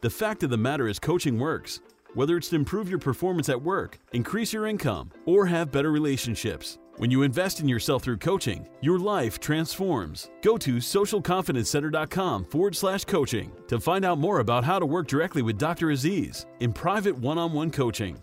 The 0.01 0.09
fact 0.09 0.41
of 0.41 0.49
the 0.49 0.57
matter 0.57 0.87
is, 0.87 0.97
coaching 0.97 1.37
works. 1.37 1.81
Whether 2.15 2.35
it's 2.35 2.49
to 2.49 2.55
improve 2.55 2.89
your 2.89 2.97
performance 2.97 3.47
at 3.47 3.61
work, 3.61 3.99
increase 4.13 4.51
your 4.51 4.65
income, 4.65 5.11
or 5.27 5.45
have 5.45 5.71
better 5.71 5.91
relationships. 5.91 6.79
When 7.01 7.09
you 7.09 7.23
invest 7.23 7.59
in 7.59 7.67
yourself 7.67 8.03
through 8.03 8.17
coaching, 8.17 8.67
your 8.81 8.99
life 8.99 9.39
transforms. 9.39 10.29
Go 10.43 10.55
to 10.57 10.75
socialconfidencecenter.com 10.75 12.45
forward 12.45 12.75
slash 12.75 13.05
coaching 13.05 13.51
to 13.69 13.79
find 13.79 14.05
out 14.05 14.19
more 14.19 14.39
about 14.41 14.63
how 14.63 14.77
to 14.77 14.85
work 14.85 15.07
directly 15.07 15.41
with 15.41 15.57
Dr. 15.57 15.89
Aziz 15.89 16.45
in 16.59 16.71
private 16.71 17.17
one 17.17 17.39
on 17.39 17.53
one 17.53 17.71
coaching. 17.71 18.21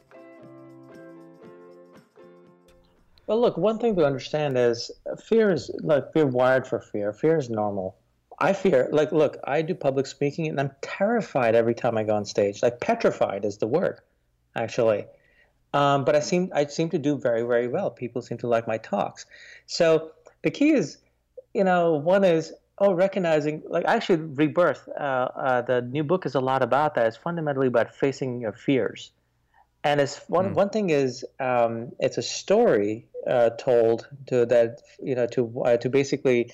Well, 3.26 3.40
look, 3.40 3.56
one 3.56 3.80
thing 3.80 3.96
to 3.96 4.06
understand 4.06 4.56
is 4.56 4.92
fear 5.24 5.50
is, 5.50 5.72
like 5.82 6.14
we're 6.14 6.26
wired 6.26 6.64
for 6.64 6.78
fear. 6.78 7.12
Fear 7.12 7.38
is 7.38 7.50
normal. 7.50 7.96
I 8.38 8.52
fear, 8.52 8.88
like, 8.92 9.10
look, 9.10 9.38
I 9.42 9.60
do 9.60 9.74
public 9.74 10.06
speaking 10.06 10.46
and 10.46 10.60
I'm 10.60 10.70
terrified 10.82 11.56
every 11.56 11.74
time 11.74 11.98
I 11.98 12.04
go 12.04 12.14
on 12.14 12.24
stage. 12.24 12.62
Like, 12.62 12.78
petrified 12.78 13.44
is 13.44 13.58
the 13.58 13.66
word, 13.66 13.98
actually. 14.54 15.04
Um, 15.74 16.04
but 16.04 16.16
I 16.16 16.20
seem 16.20 16.50
I 16.54 16.66
seem 16.66 16.90
to 16.90 16.98
do 16.98 17.18
very 17.18 17.42
very 17.42 17.68
well. 17.68 17.90
People 17.90 18.22
seem 18.22 18.38
to 18.38 18.48
like 18.48 18.66
my 18.66 18.78
talks. 18.78 19.26
So 19.66 20.12
the 20.42 20.50
key 20.50 20.70
is, 20.70 20.98
you 21.52 21.64
know, 21.64 21.94
one 21.94 22.24
is 22.24 22.52
oh 22.78 22.92
recognizing 22.92 23.62
like 23.68 23.84
actually 23.86 24.20
rebirth. 24.20 24.88
Uh, 24.88 25.28
uh, 25.34 25.62
the 25.62 25.82
new 25.82 26.04
book 26.04 26.24
is 26.26 26.34
a 26.34 26.40
lot 26.40 26.62
about 26.62 26.94
that. 26.94 27.06
It's 27.06 27.16
fundamentally 27.16 27.66
about 27.66 27.94
facing 27.94 28.40
your 28.40 28.52
fears. 28.52 29.10
And 29.84 30.00
it's 30.00 30.18
one 30.28 30.50
mm. 30.50 30.54
one 30.54 30.70
thing 30.70 30.90
is 30.90 31.24
um, 31.38 31.92
it's 32.00 32.18
a 32.18 32.22
story 32.22 33.06
uh, 33.26 33.50
told 33.50 34.08
to 34.26 34.46
that 34.46 34.80
you 35.02 35.14
know 35.14 35.26
to 35.28 35.62
uh, 35.64 35.76
to 35.78 35.88
basically 35.88 36.52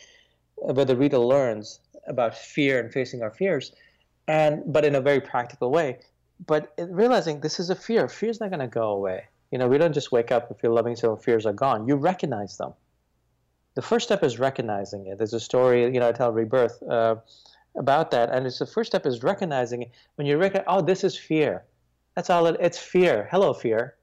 where 0.57 0.85
the 0.85 0.97
reader 0.97 1.19
learns 1.19 1.81
about 2.07 2.37
fear 2.37 2.81
and 2.81 2.93
facing 2.93 3.23
our 3.23 3.31
fears, 3.31 3.73
and 4.29 4.63
but 4.67 4.85
in 4.85 4.95
a 4.95 5.01
very 5.01 5.21
practical 5.21 5.71
way. 5.71 5.99
But 6.47 6.75
realizing 6.79 7.41
this 7.41 7.61
is 7.61 7.71
a 7.71 7.75
fear, 7.75 8.09
fear 8.09 8.31
is 8.31 8.41
not 8.41 8.51
going 8.51 8.61
to 8.61 8.67
go 8.67 8.91
away. 8.91 9.25
You 9.51 9.59
know, 9.59 9.69
we 9.69 9.79
don't 9.79 9.93
just 9.93 10.13
wake 10.13 10.33
up 10.33 10.51
and 10.51 10.59
feel 10.59 10.73
loving 10.73 10.97
so 10.97 11.17
fears 11.17 11.47
are 11.47 11.53
gone. 11.53 11.87
You 11.87 11.97
recognize 11.97 12.57
them. 12.57 12.73
The 13.75 13.83
first 13.83 14.07
step 14.07 14.23
is 14.23 14.39
recognizing 14.39 15.07
it. 15.07 15.19
There's 15.19 15.35
a 15.35 15.41
story, 15.41 15.85
you 15.85 16.01
know, 16.01 16.09
I 16.09 16.13
tell 16.13 16.33
Rebirth. 16.33 16.83
Uh, 16.83 17.17
about 17.77 18.11
that. 18.13 18.31
And 18.31 18.47
it's 18.47 18.59
the 18.59 18.67
first 18.67 18.91
step 18.91 19.07
is 19.07 19.23
recognizing 19.23 19.83
it. 19.83 19.91
When 20.17 20.27
you 20.27 20.39
recognize, 20.39 20.67
oh, 20.69 20.81
this 20.81 21.05
is 21.05 21.17
fear. 21.17 21.65
That's 22.15 22.31
all 22.31 22.47
it, 22.47 22.57
it's 22.61 22.79
fear. 22.79 23.29
Hello, 23.31 23.53
fear. 23.53 23.97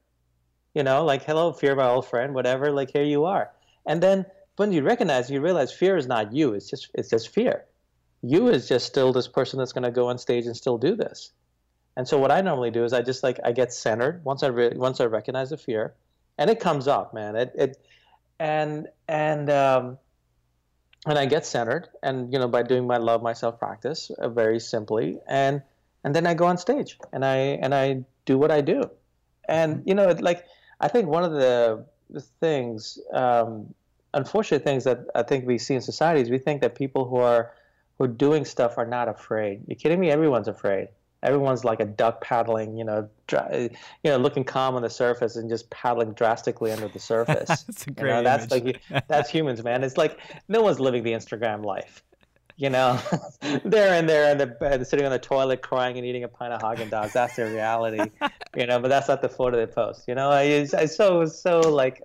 You 0.74 0.82
know, 0.82 1.04
like, 1.04 1.24
hello, 1.24 1.52
fear, 1.52 1.74
my 1.74 1.88
old 1.88 2.06
friend, 2.06 2.34
whatever, 2.34 2.70
like, 2.70 2.90
here 2.92 3.04
you 3.04 3.24
are. 3.24 3.50
And 3.86 4.02
then 4.02 4.26
when 4.56 4.72
you 4.72 4.82
recognize, 4.82 5.30
you 5.30 5.40
realize 5.40 5.72
fear 5.72 5.96
is 5.96 6.06
not 6.06 6.32
you. 6.32 6.54
It's 6.54 6.68
just, 6.68 6.90
it's 6.94 7.10
just 7.10 7.28
fear. 7.28 7.64
You 8.22 8.48
is 8.48 8.68
just 8.68 8.86
still 8.86 9.12
this 9.12 9.28
person 9.28 9.58
that's 9.58 9.72
going 9.72 9.84
to 9.84 9.90
go 9.90 10.08
on 10.08 10.18
stage 10.18 10.46
and 10.46 10.56
still 10.56 10.78
do 10.78 10.94
this. 10.94 11.32
And 11.96 12.08
so 12.08 12.18
what 12.18 12.30
I 12.30 12.40
normally 12.40 12.70
do 12.70 12.84
is 12.84 12.92
I 12.92 13.02
just 13.02 13.22
like, 13.22 13.38
I 13.44 13.52
get 13.52 13.72
centered 13.72 14.24
once 14.24 14.42
I, 14.42 14.48
re- 14.48 14.72
once 14.74 15.00
I 15.00 15.04
recognize 15.04 15.50
the 15.50 15.58
fear 15.58 15.94
and 16.38 16.48
it 16.48 16.60
comes 16.60 16.88
up, 16.88 17.12
man. 17.12 17.36
It, 17.36 17.52
it, 17.54 17.86
and, 18.38 18.88
and, 19.08 19.50
um, 19.50 19.98
and 21.06 21.18
I 21.18 21.26
get 21.26 21.44
centered, 21.44 21.88
and 22.02 22.32
you 22.32 22.38
know, 22.38 22.48
by 22.48 22.62
doing 22.62 22.86
my 22.86 22.96
love 22.96 23.22
myself 23.22 23.58
practice, 23.58 24.10
uh, 24.10 24.28
very 24.28 24.60
simply, 24.60 25.18
and 25.26 25.62
and 26.04 26.14
then 26.14 26.26
I 26.26 26.34
go 26.34 26.46
on 26.46 26.58
stage 26.58 26.98
and 27.12 27.24
I 27.24 27.36
and 27.36 27.74
I 27.74 28.04
do 28.24 28.38
what 28.38 28.50
I 28.50 28.60
do, 28.60 28.88
and 29.48 29.78
mm-hmm. 29.78 29.88
you 29.88 29.94
know, 29.94 30.10
like 30.20 30.46
I 30.80 30.88
think 30.88 31.08
one 31.08 31.24
of 31.24 31.32
the, 31.32 31.84
things, 32.40 32.98
um, 33.14 33.74
unfortunate 34.12 34.62
things 34.62 34.84
that 34.84 34.98
I 35.14 35.22
think 35.22 35.46
we 35.46 35.56
see 35.56 35.74
in 35.74 35.80
societies, 35.80 36.28
we 36.28 36.38
think 36.38 36.60
that 36.60 36.74
people 36.74 37.06
who 37.06 37.16
are 37.16 37.52
who 37.98 38.04
are 38.04 38.08
doing 38.08 38.44
stuff 38.44 38.78
are 38.78 38.86
not 38.86 39.08
afraid. 39.08 39.62
You're 39.66 39.76
kidding 39.76 39.98
me? 39.98 40.10
Everyone's 40.10 40.48
afraid 40.48 40.88
everyone's 41.22 41.64
like 41.64 41.80
a 41.80 41.84
duck 41.84 42.20
paddling, 42.20 42.76
you 42.76 42.84
know, 42.84 43.08
you 43.30 43.70
know, 44.04 44.16
looking 44.16 44.44
calm 44.44 44.74
on 44.74 44.82
the 44.82 44.90
surface 44.90 45.36
and 45.36 45.48
just 45.48 45.70
paddling 45.70 46.12
drastically 46.12 46.72
under 46.72 46.88
the 46.88 46.98
surface. 46.98 47.46
that's 47.48 47.86
a 47.86 47.90
great 47.90 48.08
you 48.08 48.14
know, 48.14 48.22
That's 48.22 48.50
like 48.50 48.82
that's 49.08 49.30
humans, 49.30 49.62
man. 49.62 49.84
It's 49.84 49.96
like 49.96 50.18
no 50.48 50.62
one's 50.62 50.80
living 50.80 51.02
the 51.02 51.12
Instagram 51.12 51.64
life. 51.64 52.02
You 52.56 52.70
know, 52.70 53.00
they're 53.64 53.94
in 53.94 54.06
there 54.06 54.30
and 54.30 54.38
they're 54.38 54.56
uh, 54.60 54.84
sitting 54.84 55.06
on 55.06 55.10
the 55.10 55.18
toilet 55.18 55.62
crying 55.62 55.96
and 55.96 56.06
eating 56.06 56.24
a 56.24 56.28
pint 56.28 56.52
of 56.52 56.60
Haagen 56.60 56.90
Dazs. 56.90 57.12
That's 57.12 57.34
their 57.34 57.50
reality, 57.50 58.10
you 58.56 58.66
know. 58.66 58.78
But 58.78 58.88
that's 58.88 59.08
not 59.08 59.22
the 59.22 59.28
photo 59.28 59.56
they 59.56 59.72
post. 59.72 60.04
You 60.06 60.14
know, 60.14 60.30
I, 60.30 60.66
I 60.76 60.86
so 60.86 61.24
so 61.24 61.60
like, 61.60 62.02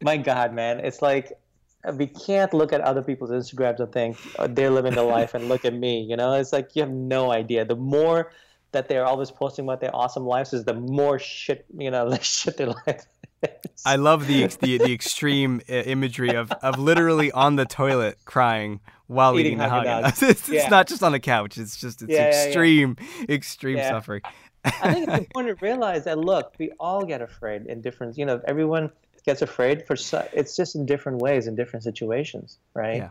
my 0.00 0.16
God, 0.16 0.54
man, 0.54 0.80
it's 0.80 1.02
like 1.02 1.38
Uh, 1.86 1.92
we 1.92 2.06
can't 2.06 2.52
look 2.52 2.72
at 2.72 2.80
other 2.80 3.02
people's 3.02 3.30
Instagrams 3.30 3.80
and 3.80 3.92
think 3.92 4.18
oh, 4.38 4.46
they're 4.46 4.70
living 4.70 4.94
the 4.94 5.02
life 5.02 5.34
and 5.34 5.48
look 5.48 5.64
at 5.64 5.74
me. 5.74 6.02
You 6.02 6.16
know, 6.16 6.32
it's 6.32 6.52
like 6.52 6.74
you 6.74 6.82
have 6.82 6.90
no 6.90 7.32
idea. 7.32 7.64
The 7.64 7.76
more 7.76 8.32
that 8.72 8.88
they're 8.88 9.04
always 9.04 9.30
posting 9.30 9.64
about 9.64 9.80
their 9.80 9.94
awesome 9.94 10.26
lives 10.26 10.52
is 10.52 10.64
the 10.64 10.74
more 10.74 11.18
shit 11.18 11.64
you 11.76 11.90
know 11.90 12.10
the 12.10 12.20
shit 12.20 12.56
their 12.56 12.68
life 12.68 13.06
is. 13.42 13.82
I 13.84 13.96
love 13.96 14.26
the 14.26 14.46
the, 14.60 14.78
the 14.78 14.92
extreme 14.92 15.60
uh, 15.68 15.74
imagery 15.74 16.34
of, 16.34 16.50
of 16.52 16.78
literally 16.78 17.30
on 17.32 17.56
the 17.56 17.64
toilet 17.64 18.18
crying 18.24 18.80
while 19.06 19.38
eating, 19.38 19.52
eating 19.52 19.58
the 19.58 19.64
Haagen 19.64 20.22
It's, 20.30 20.48
yeah. 20.48 20.62
it's, 20.62 20.70
not 20.70 20.88
just 20.88 21.02
on 21.02 21.12
the 21.12 21.20
couch. 21.20 21.58
It's 21.58 21.76
just 21.76 22.02
it's 22.02 22.10
yeah, 22.10 22.44
extreme 22.44 22.96
yeah, 23.20 23.34
extreme 23.34 23.78
suffering. 23.78 24.22
I 24.64 24.92
think 24.92 25.08
it's 25.08 25.18
important 25.26 25.58
to 25.58 25.64
realize 25.64 26.04
that 26.04 26.18
look, 26.18 26.54
we 26.58 26.72
all 26.80 27.04
get 27.04 27.22
afraid 27.22 27.66
in 27.66 27.80
different. 27.80 28.18
You 28.18 28.26
know, 28.26 28.40
everyone 28.46 28.90
gets 29.26 29.42
afraid 29.42 29.86
for 29.86 29.96
it's 30.32 30.56
just 30.56 30.76
in 30.76 30.86
different 30.86 31.18
ways 31.18 31.46
in 31.46 31.56
different 31.56 31.82
situations, 31.82 32.58
right? 32.74 32.98
Yeah. 32.98 33.10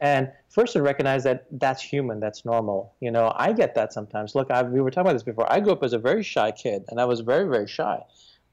And 0.00 0.30
first 0.48 0.74
to 0.74 0.82
recognize 0.82 1.24
that 1.24 1.46
that's 1.50 1.82
human, 1.82 2.20
that's 2.20 2.44
normal. 2.44 2.94
You 3.00 3.10
know, 3.10 3.32
I 3.34 3.52
get 3.52 3.74
that 3.74 3.92
sometimes. 3.92 4.36
Look, 4.36 4.50
I, 4.50 4.62
we 4.62 4.80
were 4.80 4.90
talking 4.90 5.08
about 5.08 5.14
this 5.14 5.24
before. 5.24 5.52
I 5.52 5.58
grew 5.58 5.72
up 5.72 5.82
as 5.82 5.92
a 5.92 5.98
very 5.98 6.22
shy 6.22 6.52
kid, 6.52 6.84
and 6.88 7.00
I 7.00 7.04
was 7.04 7.20
very, 7.20 7.48
very 7.48 7.66
shy. 7.66 8.00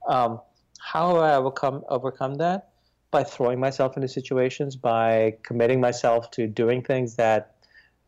Um, 0.07 0.41
how 0.79 1.09
have 1.09 1.17
I 1.17 1.35
overcome 1.35 1.83
overcome 1.87 2.35
that? 2.35 2.69
By 3.11 3.23
throwing 3.23 3.59
myself 3.59 3.95
into 3.95 4.07
situations, 4.07 4.75
by 4.75 5.37
committing 5.43 5.79
myself 5.79 6.31
to 6.31 6.47
doing 6.47 6.81
things 6.81 7.15
that 7.15 7.55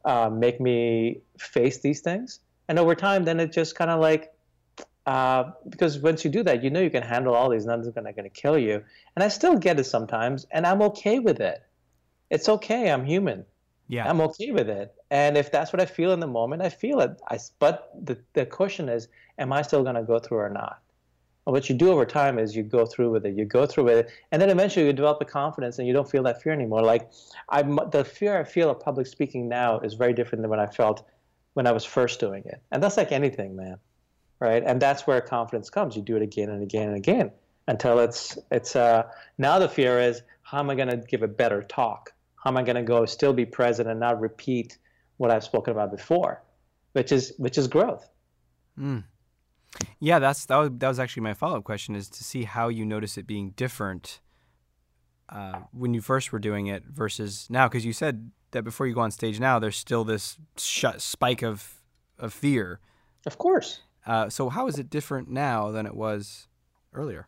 uh, 0.04 0.30
make 0.30 0.60
me 0.60 1.22
face 1.38 1.80
these 1.80 2.02
things. 2.02 2.40
And 2.68 2.80
over 2.80 2.96
time, 2.96 3.24
then 3.24 3.40
it 3.40 3.54
just 3.54 3.76
kind 3.76 3.92
of 3.92 4.00
like 4.00 4.34
uh, 5.08 5.52
because 5.70 6.00
once 6.00 6.26
you 6.26 6.30
do 6.30 6.44
that, 6.44 6.62
you 6.62 6.70
know 6.70 6.82
you 6.82 6.90
can 6.90 7.02
handle 7.02 7.34
all 7.34 7.50
these. 7.50 7.66
Nothing's 7.66 7.88
gonna 7.96 8.12
gonna 8.12 8.30
kill 8.30 8.58
you. 8.58 8.84
And 9.16 9.24
I 9.24 9.30
still 9.30 9.58
get 9.58 9.80
it 9.80 9.86
sometimes, 9.86 10.46
and 10.52 10.68
I'm 10.68 10.82
okay 10.82 11.20
with 11.20 11.40
it. 11.40 11.64
It's 12.30 12.50
okay. 12.50 12.92
I'm 12.92 13.06
human. 13.06 13.46
Yeah, 13.88 14.10
I'm 14.10 14.20
okay 14.20 14.52
with 14.52 14.70
it. 14.70 14.94
And 15.10 15.38
if 15.38 15.50
that's 15.50 15.72
what 15.72 15.82
I 15.82 15.86
feel 15.86 16.12
in 16.12 16.20
the 16.20 16.28
moment, 16.28 16.62
I 16.62 16.68
feel 16.68 17.00
it. 17.00 17.12
I, 17.30 17.40
but 17.58 17.90
the 18.04 18.18
the 18.34 18.46
question 18.46 18.90
is, 18.90 19.08
am 19.40 19.54
I 19.54 19.62
still 19.62 19.82
gonna 19.82 20.04
go 20.04 20.20
through 20.20 20.40
or 20.40 20.50
not? 20.50 20.80
Well, 21.46 21.54
what 21.54 21.70
you 21.70 21.76
do 21.76 21.90
over 21.90 22.06
time 22.06 22.38
is 22.38 22.54
you 22.54 22.64
go 22.64 22.86
through 22.86 23.12
with 23.12 23.26
it. 23.26 23.34
You 23.34 23.46
go 23.46 23.66
through 23.66 23.86
with 23.86 24.00
it, 24.00 24.12
and 24.34 24.42
then 24.42 24.50
eventually 24.50 24.88
you 24.88 24.92
develop 24.92 25.20
the 25.20 25.26
confidence, 25.26 25.80
and 25.80 25.88
you 25.88 25.94
don't 25.94 26.12
feel 26.12 26.24
that 26.24 26.42
fear 26.42 26.52
anymore. 26.52 26.82
Like 26.82 27.10
I, 27.48 27.62
the 27.62 28.04
fear 28.04 28.38
I 28.38 28.44
feel 28.44 28.70
of 28.70 28.82
public 28.82 29.08
speaking 29.08 29.48
now 29.48 29.80
is 29.80 29.94
very 29.94 30.12
different 30.12 30.42
than 30.42 30.50
what 30.50 30.60
I 30.60 30.68
felt 30.68 31.08
when 31.54 31.66
I 31.66 31.72
was 31.72 31.86
first 31.86 32.20
doing 32.20 32.44
it. 32.46 32.62
And 32.74 32.84
that's 32.84 32.98
like 32.98 33.14
anything, 33.14 33.56
man 33.56 33.78
right? 34.40 34.64
And 34.66 34.82
that's 34.82 35.08
where 35.08 35.22
confidence 35.22 35.70
comes. 35.70 35.96
You 35.96 36.02
do 36.02 36.16
it 36.16 36.22
again 36.22 36.50
and 36.50 36.64
again 36.64 36.90
and 36.90 36.98
again 36.98 37.32
until 37.68 38.00
it's 38.00 38.38
it's 38.52 38.76
uh, 38.76 39.04
now 39.38 39.60
the 39.60 39.70
fear 39.70 40.00
is 40.00 40.22
how 40.42 40.60
am 40.60 40.70
I 40.70 40.76
going 40.76 40.90
to 40.90 40.98
give 40.98 41.24
a 41.24 41.28
better 41.28 41.64
talk? 41.64 42.14
How 42.36 42.50
am 42.50 42.58
I 42.58 42.64
going 42.64 42.76
to 42.78 42.84
go 42.84 43.06
still 43.06 43.34
be 43.34 43.46
present 43.46 43.90
and 43.90 44.00
not 44.00 44.20
repeat 44.20 44.78
what 45.18 45.32
I've 45.32 45.44
spoken 45.44 45.72
about 45.72 45.92
before, 45.92 46.44
which 46.94 47.12
is 47.12 47.34
which 47.38 47.58
is 47.58 47.68
growth. 47.68 48.08
Mm. 48.80 49.04
Yeah, 50.00 50.20
that's 50.20 50.46
that 50.46 50.56
was 50.56 50.70
that 50.78 50.88
was 50.88 51.00
actually 51.00 51.24
my 51.24 51.34
follow 51.34 51.58
up 51.58 51.64
question 51.64 51.96
is 51.96 52.10
to 52.10 52.24
see 52.24 52.44
how 52.44 52.70
you 52.70 52.86
notice 52.86 53.18
it 53.18 53.28
being 53.28 53.52
different 53.52 54.22
uh, 55.30 55.60
when 55.72 55.94
you 55.94 56.02
first 56.02 56.32
were 56.32 56.40
doing 56.40 56.68
it 56.68 56.84
versus 56.86 57.48
now 57.50 57.68
because 57.68 57.86
you 57.86 57.94
said 57.94 58.32
that 58.52 58.64
before 58.64 58.88
you 58.88 58.94
go 58.94 59.02
on 59.02 59.12
stage 59.12 59.40
now 59.40 59.60
there's 59.60 59.76
still 59.76 60.04
this 60.04 60.38
sh- 60.58 60.86
spike 60.98 61.42
of 61.42 61.82
of 62.18 62.34
fear. 62.34 62.80
Of 63.26 63.38
course. 63.38 63.82
Uh, 64.08 64.30
so 64.30 64.48
how 64.48 64.68
is 64.68 64.80
it 64.80 64.90
different 64.90 65.30
now 65.30 65.70
than 65.70 65.86
it 65.86 65.94
was 65.94 66.48
earlier? 66.94 67.28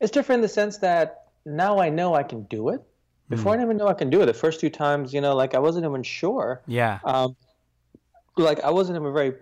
It's 0.00 0.12
different 0.12 0.38
in 0.38 0.42
the 0.42 0.48
sense 0.48 0.78
that 0.78 1.24
now 1.44 1.80
I 1.80 1.90
know 1.90 2.14
I 2.14 2.22
can 2.22 2.44
do 2.44 2.68
it. 2.68 2.80
Before 3.28 3.52
mm. 3.52 3.54
I 3.54 3.56
didn't 3.56 3.68
even 3.68 3.76
know 3.78 3.88
I 3.88 3.94
can 3.94 4.10
do 4.10 4.22
it. 4.22 4.26
The 4.26 4.34
first 4.34 4.60
two 4.60 4.70
times, 4.70 5.12
you 5.12 5.20
know, 5.20 5.34
like 5.34 5.54
I 5.54 5.58
wasn't 5.58 5.84
even 5.86 6.02
sure. 6.02 6.62
Yeah. 6.66 7.00
Um, 7.04 7.36
like 8.36 8.60
I 8.60 8.70
wasn't 8.70 8.96
even 9.00 9.12
very. 9.12 9.34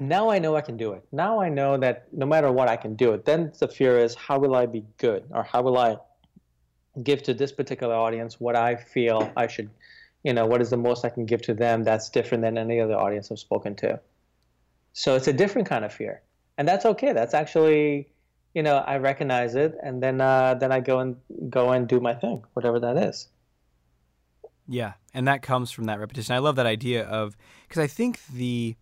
Now 0.00 0.30
I 0.30 0.38
know 0.38 0.56
I 0.56 0.62
can 0.62 0.78
do 0.78 0.92
it. 0.92 1.04
Now 1.12 1.40
I 1.40 1.50
know 1.50 1.76
that 1.76 2.06
no 2.12 2.24
matter 2.24 2.50
what 2.50 2.68
I 2.68 2.76
can 2.76 2.94
do 2.94 3.12
it. 3.12 3.26
Then 3.26 3.52
the 3.58 3.68
fear 3.68 3.98
is 3.98 4.14
how 4.14 4.38
will 4.38 4.54
I 4.54 4.64
be 4.64 4.84
good 4.96 5.24
or 5.30 5.42
how 5.42 5.60
will 5.60 5.76
I 5.76 5.96
give 7.02 7.22
to 7.24 7.34
this 7.34 7.52
particular 7.52 7.94
audience 7.94 8.40
what 8.40 8.56
I 8.56 8.76
feel 8.76 9.30
I 9.36 9.48
should, 9.48 9.68
you 10.22 10.32
know, 10.32 10.46
what 10.46 10.62
is 10.62 10.70
the 10.70 10.76
most 10.78 11.04
I 11.04 11.10
can 11.10 11.26
give 11.26 11.42
to 11.42 11.54
them 11.54 11.82
that's 11.82 12.08
different 12.08 12.42
than 12.42 12.56
any 12.56 12.80
other 12.80 12.94
audience 12.94 13.30
I've 13.30 13.38
spoken 13.38 13.74
to. 13.76 14.00
So 14.92 15.16
it's 15.16 15.28
a 15.28 15.32
different 15.32 15.68
kind 15.68 15.84
of 15.84 15.92
fear, 15.92 16.22
and 16.58 16.68
that's 16.68 16.84
okay. 16.84 17.12
That's 17.12 17.34
actually, 17.34 18.08
you 18.54 18.62
know, 18.62 18.78
I 18.78 18.98
recognize 18.98 19.54
it, 19.54 19.74
and 19.82 20.02
then 20.02 20.20
uh, 20.20 20.54
then 20.54 20.72
I 20.72 20.80
go 20.80 21.00
and 21.00 21.16
go 21.48 21.70
and 21.70 21.88
do 21.88 22.00
my 22.00 22.14
thing, 22.14 22.44
whatever 22.52 22.78
that 22.80 22.96
is. 22.96 23.28
Yeah, 24.68 24.94
and 25.14 25.26
that 25.26 25.42
comes 25.42 25.70
from 25.70 25.84
that 25.84 25.98
repetition. 25.98 26.34
I 26.34 26.38
love 26.38 26.56
that 26.56 26.66
idea 26.66 27.04
of 27.04 27.36
because 27.66 27.82
I 27.82 27.86
think 27.86 28.20
the 28.26 28.76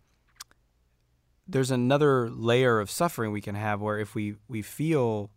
there's 1.47 1.71
another 1.71 2.31
layer 2.31 2.79
of 2.79 2.91
suffering 2.91 3.33
we 3.33 3.41
can 3.41 3.55
have 3.55 3.81
where 3.81 3.99
if 3.99 4.15
we 4.15 4.37
we 4.49 4.63
feel 4.63 5.31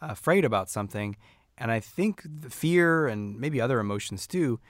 afraid 0.00 0.44
about 0.44 0.70
something, 0.70 1.16
and 1.58 1.70
I 1.70 1.80
think 1.80 2.22
the 2.24 2.50
fear 2.50 3.06
and 3.06 3.38
maybe 3.38 3.60
other 3.60 3.80
emotions 3.80 4.26
too, 4.26 4.60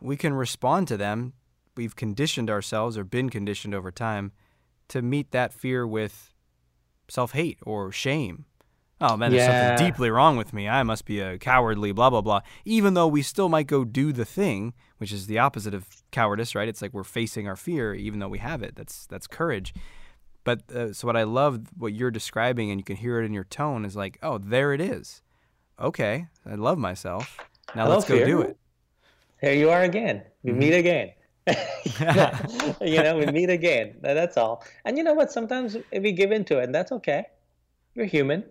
we 0.00 0.16
can 0.16 0.34
respond 0.34 0.88
to 0.88 0.96
them. 0.96 1.34
We've 1.76 1.96
conditioned 1.96 2.50
ourselves 2.50 2.96
or 2.96 3.04
been 3.04 3.30
conditioned 3.30 3.74
over 3.74 3.90
time 3.90 4.32
to 4.88 5.02
meet 5.02 5.30
that 5.32 5.52
fear 5.52 5.86
with 5.86 6.32
self 7.08 7.32
hate 7.32 7.58
or 7.62 7.92
shame. 7.92 8.46
Oh 9.00 9.16
man, 9.16 9.32
there's 9.32 9.42
yeah. 9.42 9.76
something 9.76 9.86
deeply 9.86 10.10
wrong 10.10 10.36
with 10.36 10.52
me. 10.52 10.68
I 10.68 10.82
must 10.82 11.04
be 11.04 11.20
a 11.20 11.36
cowardly, 11.38 11.92
blah, 11.92 12.10
blah, 12.10 12.20
blah. 12.20 12.40
Even 12.64 12.94
though 12.94 13.08
we 13.08 13.22
still 13.22 13.48
might 13.48 13.66
go 13.66 13.84
do 13.84 14.12
the 14.12 14.24
thing, 14.24 14.72
which 14.98 15.12
is 15.12 15.26
the 15.26 15.38
opposite 15.38 15.74
of 15.74 15.86
cowardice, 16.10 16.54
right? 16.54 16.68
It's 16.68 16.80
like 16.80 16.94
we're 16.94 17.04
facing 17.04 17.48
our 17.48 17.56
fear, 17.56 17.92
even 17.94 18.20
though 18.20 18.28
we 18.28 18.38
have 18.38 18.62
it. 18.62 18.76
That's 18.76 19.06
that's 19.06 19.26
courage. 19.26 19.74
But 20.44 20.70
uh, 20.70 20.92
so 20.92 21.06
what 21.06 21.16
I 21.16 21.24
love, 21.24 21.60
what 21.76 21.92
you're 21.94 22.10
describing, 22.10 22.70
and 22.70 22.78
you 22.78 22.84
can 22.84 22.96
hear 22.96 23.20
it 23.20 23.24
in 23.24 23.32
your 23.32 23.44
tone, 23.44 23.84
is 23.84 23.96
like, 23.96 24.18
oh, 24.22 24.38
there 24.38 24.72
it 24.72 24.80
is. 24.80 25.22
Okay, 25.80 26.26
I 26.46 26.54
love 26.54 26.78
myself. 26.78 27.38
Now 27.74 27.88
let's 27.88 28.04
go 28.04 28.16
fear. 28.16 28.26
do 28.26 28.42
it. 28.42 28.56
Here 29.40 29.54
you 29.54 29.70
are 29.70 29.82
again. 29.82 30.22
We 30.42 30.50
mm-hmm. 30.50 30.60
meet 30.60 30.74
again. 30.74 31.10
you 32.80 33.02
know, 33.02 33.16
we 33.18 33.26
meet 33.26 33.50
again. 33.50 33.96
That's 34.00 34.36
all. 34.36 34.64
And 34.84 34.96
you 34.96 35.04
know 35.04 35.14
what? 35.14 35.30
Sometimes 35.30 35.76
we 35.92 36.12
give 36.12 36.32
into 36.32 36.58
it, 36.58 36.64
and 36.64 36.74
that's 36.74 36.92
okay. 36.92 37.26
You're 37.94 38.06
human. 38.06 38.44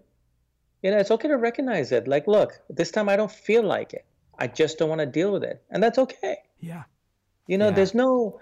You 0.81 0.91
know, 0.91 0.97
it's 0.97 1.11
okay 1.11 1.27
to 1.27 1.37
recognize 1.37 1.91
it. 1.91 2.07
Like, 2.07 2.27
look, 2.27 2.59
this 2.69 2.91
time 2.91 3.09
I 3.09 3.15
don't 3.15 3.31
feel 3.31 3.63
like 3.63 3.93
it. 3.93 4.05
I 4.37 4.47
just 4.47 4.77
don't 4.77 4.89
want 4.89 4.99
to 4.99 5.05
deal 5.05 5.31
with 5.31 5.43
it, 5.43 5.61
and 5.69 5.81
that's 5.81 5.97
okay. 5.97 6.37
Yeah. 6.59 6.83
You 7.47 7.57
know, 7.57 7.69
yeah. 7.69 7.75
there's 7.75 7.93
no 7.93 8.39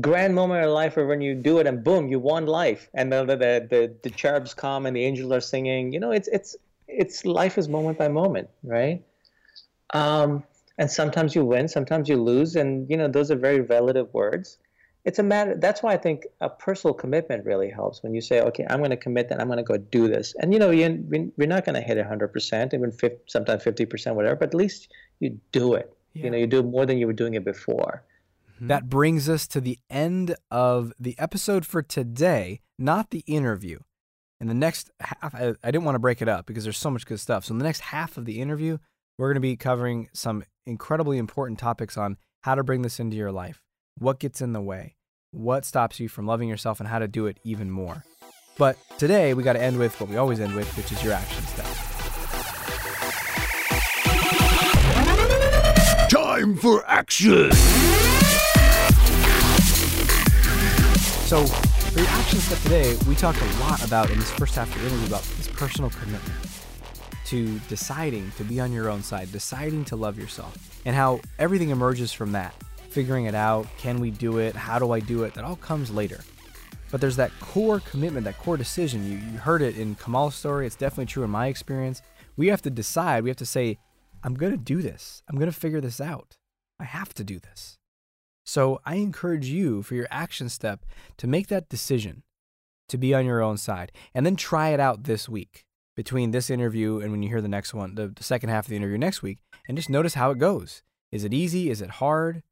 grand 0.00 0.34
moment 0.34 0.64
in 0.64 0.70
life 0.70 0.96
where 0.96 1.06
when 1.06 1.20
you 1.20 1.34
do 1.34 1.58
it 1.58 1.66
and 1.66 1.84
boom, 1.84 2.08
you 2.08 2.18
won 2.18 2.46
life, 2.46 2.88
and 2.94 3.12
the 3.12 3.24
the 3.24 3.36
the, 3.36 3.94
the 4.02 4.10
cherubs 4.10 4.54
come 4.54 4.86
and 4.86 4.96
the 4.96 5.04
angels 5.04 5.30
are 5.32 5.40
singing. 5.40 5.92
You 5.92 6.00
know, 6.00 6.10
it's 6.10 6.28
it's 6.28 6.56
it's 6.88 7.24
life 7.24 7.58
is 7.58 7.68
moment 7.68 7.98
by 7.98 8.08
moment, 8.08 8.48
right? 8.62 9.02
Um, 9.92 10.42
and 10.78 10.90
sometimes 10.90 11.34
you 11.34 11.44
win 11.44 11.68
sometimes 11.68 12.08
you 12.08 12.16
lose 12.16 12.56
and 12.56 12.88
you 12.90 12.96
know 12.96 13.08
those 13.08 13.30
are 13.30 13.36
very 13.36 13.60
relative 13.60 14.12
words. 14.12 14.58
It's 15.04 15.18
a 15.18 15.22
matter 15.22 15.54
that's 15.58 15.82
why 15.82 15.92
i 15.92 15.98
think 15.98 16.24
a 16.40 16.48
personal 16.48 16.94
commitment 16.94 17.44
really 17.44 17.68
helps 17.70 18.02
when 18.02 18.14
you 18.14 18.22
say 18.22 18.40
okay 18.40 18.64
i'm 18.70 18.78
going 18.78 18.88
to 18.90 18.96
commit 18.96 19.28
that 19.28 19.38
i'm 19.38 19.48
going 19.48 19.58
to 19.58 19.62
go 19.62 19.76
do 19.76 20.08
this. 20.08 20.34
And 20.38 20.52
you 20.52 20.58
know 20.58 20.70
you, 20.70 21.32
you're 21.36 21.46
not 21.46 21.66
going 21.66 21.74
to 21.74 21.82
hit 21.82 21.98
100% 21.98 22.74
even 22.74 22.90
50, 22.90 23.18
sometimes 23.26 23.62
50% 23.62 24.14
whatever 24.14 24.36
but 24.36 24.48
at 24.48 24.54
least 24.54 24.88
you 25.20 25.38
do 25.52 25.74
it. 25.74 25.92
Yeah. 26.14 26.24
you 26.24 26.30
know 26.30 26.38
you 26.38 26.46
do 26.46 26.62
more 26.62 26.86
than 26.86 26.96
you 26.98 27.06
were 27.06 27.12
doing 27.12 27.34
it 27.34 27.44
before. 27.44 28.02
Mm-hmm. 28.54 28.68
that 28.68 28.88
brings 28.88 29.28
us 29.28 29.46
to 29.48 29.60
the 29.60 29.78
end 29.90 30.36
of 30.50 30.92
the 30.98 31.18
episode 31.18 31.66
for 31.66 31.82
today 31.82 32.60
not 32.78 33.10
the 33.10 33.24
interview. 33.26 33.80
And 34.40 34.50
the 34.50 34.54
next 34.54 34.90
half 35.00 35.34
I, 35.34 35.54
I 35.62 35.70
didn't 35.70 35.84
want 35.84 35.94
to 35.94 36.00
break 36.00 36.20
it 36.22 36.28
up 36.28 36.46
because 36.46 36.64
there's 36.64 36.78
so 36.78 36.90
much 36.90 37.06
good 37.06 37.20
stuff. 37.20 37.44
So 37.44 37.52
in 37.52 37.58
the 37.58 37.64
next 37.64 37.80
half 37.80 38.16
of 38.16 38.24
the 38.24 38.40
interview 38.40 38.78
we're 39.18 39.28
going 39.28 39.36
to 39.36 39.40
be 39.40 39.56
covering 39.56 40.08
some 40.12 40.44
incredibly 40.66 41.18
important 41.18 41.58
topics 41.58 41.96
on 41.96 42.16
how 42.42 42.54
to 42.54 42.64
bring 42.64 42.82
this 42.82 42.98
into 42.98 43.16
your 43.16 43.32
life 43.32 43.60
what 43.96 44.18
gets 44.18 44.40
in 44.40 44.52
the 44.52 44.60
way, 44.60 44.96
what 45.30 45.64
stops 45.64 46.00
you 46.00 46.08
from 46.08 46.26
loving 46.26 46.48
yourself, 46.48 46.80
and 46.80 46.88
how 46.88 46.98
to 46.98 47.06
do 47.06 47.26
it 47.26 47.38
even 47.44 47.70
more. 47.70 48.02
But 48.58 48.76
today, 48.98 49.34
we 49.34 49.44
got 49.44 49.52
to 49.52 49.62
end 49.62 49.78
with 49.78 50.00
what 50.00 50.10
we 50.10 50.16
always 50.16 50.40
end 50.40 50.52
with, 50.52 50.68
which 50.76 50.90
is 50.90 51.00
your 51.04 51.12
action 51.12 51.44
step. 51.44 51.66
Time 56.08 56.56
for 56.56 56.84
action! 56.88 57.52
So, 61.22 61.46
for 61.46 62.00
your 62.00 62.08
action 62.08 62.40
step 62.40 62.58
today, 62.58 62.96
we 63.08 63.14
talked 63.14 63.40
a 63.40 63.60
lot 63.60 63.84
about 63.86 64.10
in 64.10 64.18
this 64.18 64.32
first 64.32 64.56
half 64.56 64.74
of 64.74 64.82
the 64.82 64.88
interview 64.88 65.06
about 65.06 65.22
this 65.22 65.46
personal 65.46 65.90
commitment 65.90 66.43
to 67.26 67.58
deciding 67.68 68.30
to 68.32 68.44
be 68.44 68.60
on 68.60 68.72
your 68.72 68.88
own 68.88 69.02
side, 69.02 69.32
deciding 69.32 69.84
to 69.86 69.96
love 69.96 70.18
yourself, 70.18 70.80
and 70.84 70.94
how 70.94 71.20
everything 71.38 71.70
emerges 71.70 72.12
from 72.12 72.32
that 72.32 72.54
figuring 72.94 73.24
it 73.24 73.34
out. 73.34 73.66
Can 73.76 73.98
we 73.98 74.12
do 74.12 74.38
it? 74.38 74.54
How 74.54 74.78
do 74.78 74.92
I 74.92 75.00
do 75.00 75.24
it? 75.24 75.34
That 75.34 75.42
all 75.42 75.56
comes 75.56 75.90
later. 75.90 76.20
But 76.92 77.00
there's 77.00 77.16
that 77.16 77.32
core 77.40 77.80
commitment, 77.80 78.24
that 78.24 78.38
core 78.38 78.56
decision. 78.56 79.04
You, 79.04 79.18
you 79.18 79.38
heard 79.38 79.62
it 79.62 79.76
in 79.76 79.96
Kamal's 79.96 80.36
story. 80.36 80.64
It's 80.64 80.76
definitely 80.76 81.06
true 81.06 81.24
in 81.24 81.30
my 81.30 81.48
experience. 81.48 82.02
We 82.36 82.46
have 82.46 82.62
to 82.62 82.70
decide. 82.70 83.24
We 83.24 83.30
have 83.30 83.36
to 83.38 83.46
say, 83.46 83.78
I'm 84.22 84.34
going 84.34 84.52
to 84.52 84.56
do 84.56 84.80
this. 84.80 85.24
I'm 85.28 85.36
going 85.36 85.50
to 85.50 85.58
figure 85.58 85.80
this 85.80 86.00
out. 86.00 86.36
I 86.78 86.84
have 86.84 87.12
to 87.14 87.24
do 87.24 87.40
this. 87.40 87.78
So 88.46 88.80
I 88.84 88.94
encourage 88.96 89.46
you 89.46 89.82
for 89.82 89.96
your 89.96 90.06
action 90.08 90.48
step 90.48 90.84
to 91.16 91.26
make 91.26 91.48
that 91.48 91.68
decision 91.68 92.22
to 92.88 92.96
be 92.96 93.12
on 93.12 93.26
your 93.26 93.42
own 93.42 93.56
side 93.56 93.90
and 94.14 94.24
then 94.24 94.36
try 94.36 94.68
it 94.68 94.78
out 94.78 95.02
this 95.02 95.28
week 95.28 95.64
between 95.96 96.30
this 96.30 96.50
interview 96.50 96.98
and 96.98 97.10
when 97.10 97.22
you 97.22 97.28
hear 97.28 97.40
the 97.40 97.48
next 97.48 97.72
one, 97.72 97.94
the, 97.94 98.08
the 98.08 98.24
second 98.24 98.48
half 98.48 98.66
of 98.66 98.70
the 98.70 98.76
interview 98.76 98.98
next 98.98 99.22
week, 99.22 99.38
and 99.68 99.76
just 99.76 99.90
notice 99.90 100.14
how 100.14 100.30
it 100.30 100.38
goes. 100.38 100.82
Is 101.12 101.24
it 101.24 101.32
easy? 101.32 101.70
Is 101.70 101.80
it 101.80 101.90
hard? 101.90 102.42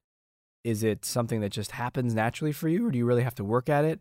Is 0.64 0.84
it 0.84 1.04
something 1.04 1.40
that 1.40 1.50
just 1.50 1.72
happens 1.72 2.14
naturally 2.14 2.52
for 2.52 2.68
you, 2.68 2.86
or 2.86 2.90
do 2.90 2.98
you 2.98 3.04
really 3.04 3.24
have 3.24 3.34
to 3.36 3.44
work 3.44 3.68
at 3.68 3.84
it? 3.84 4.00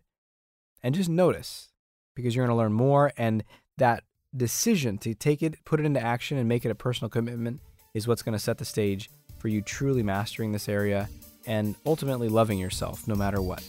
And 0.82 0.94
just 0.94 1.08
notice 1.08 1.70
because 2.14 2.36
you're 2.36 2.46
going 2.46 2.54
to 2.54 2.60
learn 2.60 2.72
more. 2.72 3.12
And 3.16 3.42
that 3.78 4.04
decision 4.36 4.98
to 4.98 5.14
take 5.14 5.42
it, 5.42 5.64
put 5.64 5.80
it 5.80 5.86
into 5.86 6.00
action, 6.00 6.38
and 6.38 6.48
make 6.48 6.64
it 6.64 6.70
a 6.70 6.74
personal 6.74 7.08
commitment 7.08 7.60
is 7.94 8.06
what's 8.06 8.22
going 8.22 8.34
to 8.34 8.38
set 8.38 8.58
the 8.58 8.64
stage 8.64 9.10
for 9.38 9.48
you 9.48 9.60
truly 9.60 10.02
mastering 10.02 10.52
this 10.52 10.68
area 10.68 11.08
and 11.46 11.74
ultimately 11.84 12.28
loving 12.28 12.58
yourself 12.58 13.08
no 13.08 13.14
matter 13.14 13.42
what. 13.42 13.62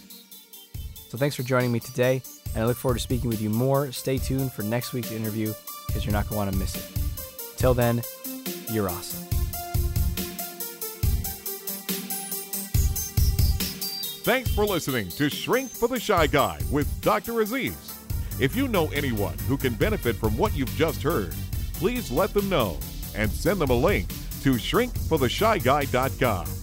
So, 1.13 1.19
thanks 1.19 1.35
for 1.35 1.43
joining 1.43 1.71
me 1.71 1.79
today, 1.79 2.23
and 2.55 2.63
I 2.63 2.65
look 2.65 2.75
forward 2.75 2.95
to 2.95 2.99
speaking 2.99 3.29
with 3.29 3.39
you 3.39 3.51
more. 3.51 3.91
Stay 3.91 4.17
tuned 4.17 4.51
for 4.51 4.63
next 4.63 4.93
week's 4.93 5.11
interview 5.11 5.53
because 5.85 6.03
you're 6.03 6.11
not 6.11 6.27
going 6.27 6.41
to 6.41 6.45
want 6.45 6.53
to 6.53 6.57
miss 6.57 6.75
it. 6.75 7.55
Till 7.55 7.75
then, 7.75 8.01
you're 8.71 8.89
awesome. 8.89 9.19
Thanks 14.23 14.55
for 14.55 14.65
listening 14.65 15.09
to 15.09 15.29
Shrink 15.29 15.69
for 15.69 15.87
the 15.87 15.99
Shy 15.99 16.25
Guy 16.25 16.59
with 16.71 16.89
Dr. 17.01 17.41
Aziz. 17.41 17.95
If 18.39 18.55
you 18.55 18.67
know 18.67 18.87
anyone 18.87 19.37
who 19.47 19.55
can 19.55 19.75
benefit 19.75 20.15
from 20.15 20.35
what 20.35 20.55
you've 20.55 20.75
just 20.75 21.03
heard, 21.03 21.35
please 21.73 22.09
let 22.09 22.33
them 22.33 22.49
know 22.49 22.79
and 23.15 23.29
send 23.29 23.61
them 23.61 23.69
a 23.69 23.75
link 23.75 24.07
to 24.41 24.53
shrinkfortheshyguy.com. 24.53 26.62